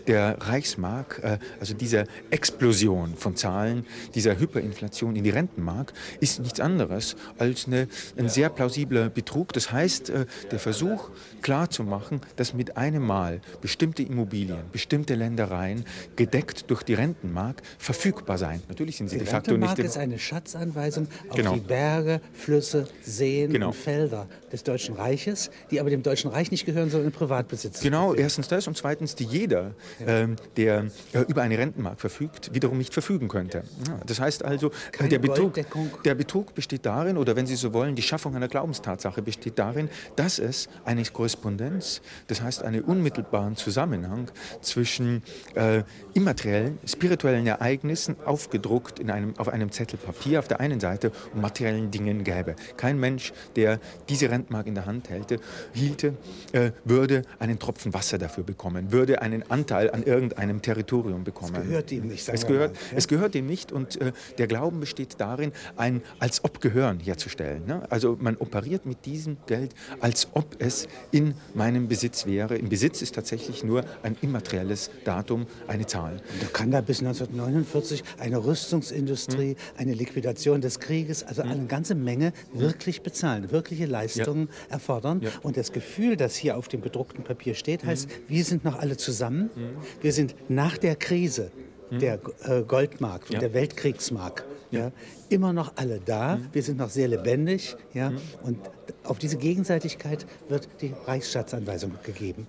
der 0.07 0.37
Reichsmark, 0.41 1.41
also 1.59 1.75
dieser 1.75 2.05
Explosion 2.31 3.15
von 3.17 3.37
Zahlen, 3.37 3.87
dieser 4.15 4.39
Hyperinflation 4.39 5.17
in 5.17 5.25
die 5.25 5.28
Rentenmark, 5.31 5.89
Betrug 5.89 5.93
ist 6.21 6.41
nichts 6.41 6.61
anderes 6.61 7.17
als 7.39 7.67
eine, 7.67 7.89
ein 8.17 8.29
sehr 8.29 8.49
plausibler 8.51 9.09
Betrug. 9.09 9.53
Das 9.53 9.73
heißt, 9.73 10.11
äh, 10.11 10.27
der 10.51 10.59
Versuch 10.59 11.11
klarzumachen, 11.43 12.21
dass 12.37 12.55
mit 12.55 12.77
einem 12.77 13.07
Mal 13.07 13.41
bestimmte 13.61 14.03
Immobilien, 14.03 14.61
bestimmte 14.73 15.15
Ländereien 15.15 15.85
gedeckt 16.17 16.71
durch 16.71 16.83
die 16.83 16.95
Rentenmark 16.95 17.63
verfügbar 17.79 18.39
seien. 18.39 18.63
Natürlich 18.69 18.97
sind 18.97 19.09
sie 19.09 19.19
die 19.19 19.25
de 19.25 19.33
facto 19.33 19.57
nicht. 19.57 19.79
Die 19.79 19.83
ist 19.83 19.99
eine 19.99 20.19
Schatzanweisung 20.19 21.09
auf 21.29 21.37
genau. 21.37 21.55
die 21.55 21.61
Berge, 21.61 22.21
Flüsse, 22.33 22.87
Seen 23.03 23.53
genau. 23.53 23.69
und 23.69 23.77
Felder 23.77 24.27
des 24.53 24.63
Deutschen 24.65 24.95
Reiches, 24.95 25.51
die 25.71 25.81
aber 25.81 25.91
dem 25.91 26.03
Deutschen 26.03 26.31
Reich 26.31 26.51
nicht 26.51 26.67
gehören, 26.67 26.91
sondern 26.91 27.09
in 27.09 27.13
Privatbesitz. 27.13 27.81
Genau, 27.81 28.15
erstens 28.15 28.49
das 28.49 28.67
und 28.67 28.77
zweitens 28.77 29.15
die 29.15 29.25
jeder, 29.25 29.75
ja. 30.01 30.07
ähm, 30.07 30.37
der 30.57 30.87
äh, 31.13 31.21
über 31.29 31.43
eine 31.43 31.59
Rentenmark 31.59 32.01
verfügt, 32.01 32.55
wiederum 32.55 32.79
nicht 32.79 32.93
verfügen 32.93 33.29
könnte. 33.29 33.63
Ja, 33.87 34.01
das 34.07 34.21
heißt 34.21 34.45
also, 34.45 34.71
Keine 34.93 35.18
der, 35.19 35.29
Betrug, 35.29 36.03
der 36.05 36.15
Betrug 36.15 36.55
besteht 36.55 36.87
darin, 36.87 37.17
oder 37.17 37.37
wenn 37.37 37.47
Sie 37.47 37.57
so 37.57 37.73
wollen, 37.73 37.95
die 37.95 38.03
Schaffung 38.03 38.35
einer 38.35 38.49
Glaubenstatsache 38.49 39.23
besteht 39.23 39.59
darin, 39.59 39.89
dass 40.17 40.39
es 40.39 40.69
eine 40.85 41.05
Korrespondenz, 41.05 42.01
das 42.27 42.43
heißt 42.43 42.63
einen 42.63 42.83
unmittelbaren 42.83 43.57
Zusammenhang 43.57 44.31
zwischen 44.61 45.23
äh, 45.55 45.83
immateriellen, 46.15 46.79
spirituellen 46.87 47.47
Ereignissen 47.47 48.17
aufgedruckt 48.25 48.99
in 48.99 49.11
einem, 49.11 49.35
auf 49.39 49.49
einem 49.49 49.71
Zettel 49.71 49.99
Papier 49.99 50.39
auf 50.39 50.49
der 50.49 50.61
einen 50.61 50.81
Seite 50.81 51.13
und 51.35 51.41
materiellen 51.41 51.91
Dingen 51.91 52.25
gäbe. 52.25 52.57
Kein 52.77 52.99
Mensch, 52.99 53.33
der 53.57 53.81
diese 54.09 54.31
Rentmark 54.31 54.67
in 54.67 54.75
der 54.75 54.87
Hand 54.87 55.11
hälte, 55.11 55.41
hielte, 55.73 56.15
äh, 56.53 56.73
würde 56.85 57.23
einen 57.39 57.59
Tropfen 57.59 57.95
Wasser 57.95 58.19
dafür 58.19 58.45
bekommen, 58.45 58.93
würde 58.93 59.23
einen 59.23 59.49
Anteil 59.51 59.91
an 59.91 60.03
irgendeinem 60.03 60.63
Territorium 60.63 61.25
bekommen. 61.25 61.57
Es 61.57 61.63
gehört 61.63 61.93
ihm 61.93 62.09
nicht. 62.09 62.29
Es 62.29 62.47
gehört, 62.47 62.75
mal, 62.75 62.81
ja? 62.91 62.97
es 62.99 63.09
gehört 63.09 63.35
ihm 63.35 63.47
nicht 63.47 63.73
und 63.73 64.01
äh, 64.01 64.13
der 64.39 64.47
Glauben 64.47 64.81
besteht 64.81 65.08
darin, 65.17 65.53
ein 65.77 66.03
als 66.19 66.45
ob 66.45 66.61
Gehören 66.61 67.01
herzustellen. 67.01 67.67
Ne? 67.67 67.83
Also 67.91 68.17
man 68.21 68.37
operiert 68.37 68.87
mit 68.87 69.07
diesem 69.07 69.37
Geld, 69.47 69.75
als 70.01 70.29
ob 70.33 70.57
es 70.59 70.89
in 71.11 71.35
meinem 71.55 71.89
Besitz 71.89 72.27
wäre. 72.27 72.57
Im 72.57 72.69
Besitz 72.69 73.03
ist 73.03 73.15
tatsächlich 73.15 73.65
nur 73.65 73.85
ein 74.03 74.17
immaterielles 74.21 74.91
Datum, 75.05 75.47
eine 75.67 75.87
Zahl. 75.87 76.19
Da 76.41 76.47
kann 76.53 76.71
da 76.71 76.81
bis 76.81 77.01
1949 77.01 78.03
eine 78.19 78.45
Rüstungsindustrie, 78.45 79.51
hm. 79.51 79.57
eine 79.77 79.95
Liquidation 79.95 80.61
des 80.61 80.81
Krieges, 80.81 81.23
also 81.23 81.43
hm. 81.43 81.51
eine 81.51 81.67
ganze 81.67 81.95
Menge 81.95 82.33
wirklich 82.53 83.03
bezahlen, 83.03 83.51
wirkliche 83.51 83.87
Leistungen 83.87 84.49
ja. 84.69 84.75
erfordern. 84.75 85.21
Ja. 85.23 85.31
Und 85.43 85.57
das 85.57 85.73
Gefühl, 85.73 86.17
das 86.17 86.37
hier 86.37 86.57
auf 86.57 86.69
dem 86.69 86.81
bedruckten 86.81 87.25
Papier 87.25 87.55
steht, 87.55 87.85
heißt, 87.85 88.11
hm. 88.11 88.19
wir 88.29 88.45
sind 88.45 88.65
noch 88.65 88.79
alle 88.79 88.97
zusammen. 88.97 89.51
Hm. 89.55 89.69
Wir 90.01 90.13
sind 90.13 90.35
nach 90.49 90.79
der 90.79 90.97
Krise 90.97 91.51
hm. 91.91 91.99
der 91.99 92.21
äh, 92.45 92.63
Goldmark, 92.63 93.31
ja. 93.31 93.39
der 93.39 93.55
Weltkriegsmark. 93.55 94.45
Ja. 94.71 94.93
immer 95.29 95.53
noch 95.53 95.73
alle 95.77 96.01
da, 96.05 96.37
mhm. 96.37 96.49
wir 96.53 96.63
sind 96.63 96.79
noch 96.79 96.91
sehr 96.91 97.09
lebendig 97.09 97.77
ja, 97.95 98.11
mhm. 98.11 98.19
und 98.43 98.59
auf 99.05 99.19
diese 99.19 99.37
Gegenseitigkeit 99.37 100.27
wird 100.49 100.69
die 100.81 100.95
Reichsstaatsanweisung 101.07 101.93
gegeben. 102.03 102.47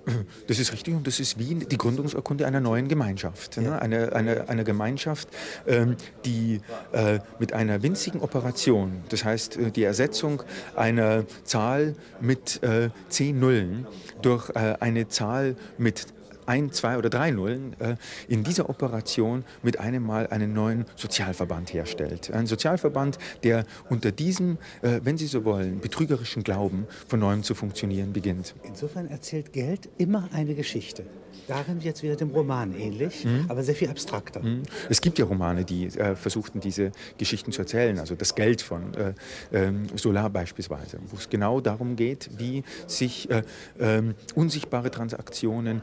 Das 0.47 0.59
ist 0.59 0.73
richtig 0.73 0.93
und 0.93 1.05
das 1.05 1.19
ist 1.19 1.37
wie 1.37 1.55
die 1.55 1.77
Gründungsurkunde 1.77 2.45
einer 2.45 2.59
neuen 2.59 2.87
Gemeinschaft. 2.87 3.57
Ne? 3.57 3.63
Ja. 3.63 3.69
Ne? 3.71 3.81
Eine, 3.81 4.13
eine, 4.13 4.49
eine 4.49 4.63
Gemeinschaft, 4.63 5.29
ähm, 5.67 5.95
die 6.25 6.61
äh, 6.91 7.19
mit 7.39 7.53
einer 7.53 7.81
winzigen 7.83 8.21
Operation, 8.21 9.03
das 9.09 9.23
heißt 9.23 9.57
äh, 9.57 9.71
die 9.71 9.83
Ersetzung 9.83 10.43
einer 10.75 11.25
Zahl 11.43 11.95
mit 12.19 12.61
äh, 12.63 12.89
zehn 13.09 13.39
Nullen 13.39 13.87
durch 14.21 14.49
äh, 14.49 14.75
eine 14.79 15.07
Zahl 15.07 15.55
mit 15.77 16.07
ein, 16.49 16.71
zwei 16.71 16.97
oder 16.97 17.09
drei 17.09 17.31
Nullen 17.31 17.79
äh, 17.79 17.95
in 18.27 18.43
dieser 18.43 18.69
Operation 18.69 19.45
mit 19.61 19.79
einem 19.79 20.03
Mal 20.03 20.27
einen 20.27 20.53
neuen 20.53 20.85
Sozialverband 20.95 21.73
herstellt. 21.73 22.31
Ein 22.31 22.47
Sozialverband, 22.47 23.19
der 23.43 23.65
unter 23.89 24.11
diesem, 24.11 24.57
äh, 24.81 24.99
wenn 25.03 25.17
Sie 25.17 25.27
so 25.27 25.45
wollen, 25.45 25.79
betrügerischen 25.79 26.43
Glauben 26.43 26.87
von 27.07 27.19
neuem 27.19 27.43
zu 27.43 27.53
funktionieren 27.53 28.13
beginnt. 28.13 28.55
Insofern 28.63 29.07
erzählt 29.07 29.53
Geld 29.53 29.89
immer 29.97 30.27
eine 30.33 30.55
Geschichte. 30.55 31.05
Darin 31.47 31.79
jetzt 31.81 32.03
wieder 32.03 32.15
dem 32.15 32.29
Roman 32.29 32.75
ähnlich, 32.75 33.25
mhm. 33.25 33.45
aber 33.47 33.63
sehr 33.63 33.73
viel 33.73 33.89
abstrakter. 33.89 34.39
Mhm. 34.39 34.61
Es 34.87 35.01
gibt 35.01 35.17
ja 35.17 35.25
Romane, 35.25 35.65
die 35.65 35.85
äh, 35.85 36.15
versuchten, 36.15 36.59
diese 36.59 36.91
Geschichten 37.17 37.51
zu 37.51 37.61
erzählen. 37.61 37.97
Also 37.97 38.13
das 38.13 38.35
Geld 38.35 38.61
von 38.61 38.93
äh, 38.93 39.13
ähm, 39.51 39.87
Solar 39.95 40.29
beispielsweise, 40.29 40.99
wo 41.07 41.17
es 41.17 41.27
genau 41.27 41.59
darum 41.59 41.95
geht, 41.95 42.29
wie 42.37 42.63
sich 42.85 43.31
äh, 43.31 43.41
ähm, 43.79 44.13
unsichtbare 44.35 44.91
Transaktionen, 44.91 45.81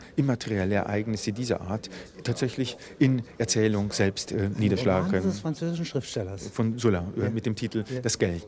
immaterielle 0.57 0.75
Ereignisse 0.75 1.33
dieser 1.33 1.61
Art 1.61 1.89
tatsächlich 2.25 2.77
in 2.99 3.23
Erzählung 3.39 3.93
selbst 3.93 4.33
äh, 4.33 4.49
niederschlagen 4.57 5.11
können. 5.11 5.27
des 5.27 5.41
französischen 5.41 5.85
Schriftstellers. 5.85 6.49
Von 6.49 6.79
Solar, 6.79 7.07
äh, 7.17 7.25
ja. 7.25 7.31
mit 7.31 7.47
dem 7.47 7.55
Titel 7.55 7.85
ja. 7.93 8.01
Das 8.01 8.19
Geld. 8.19 8.43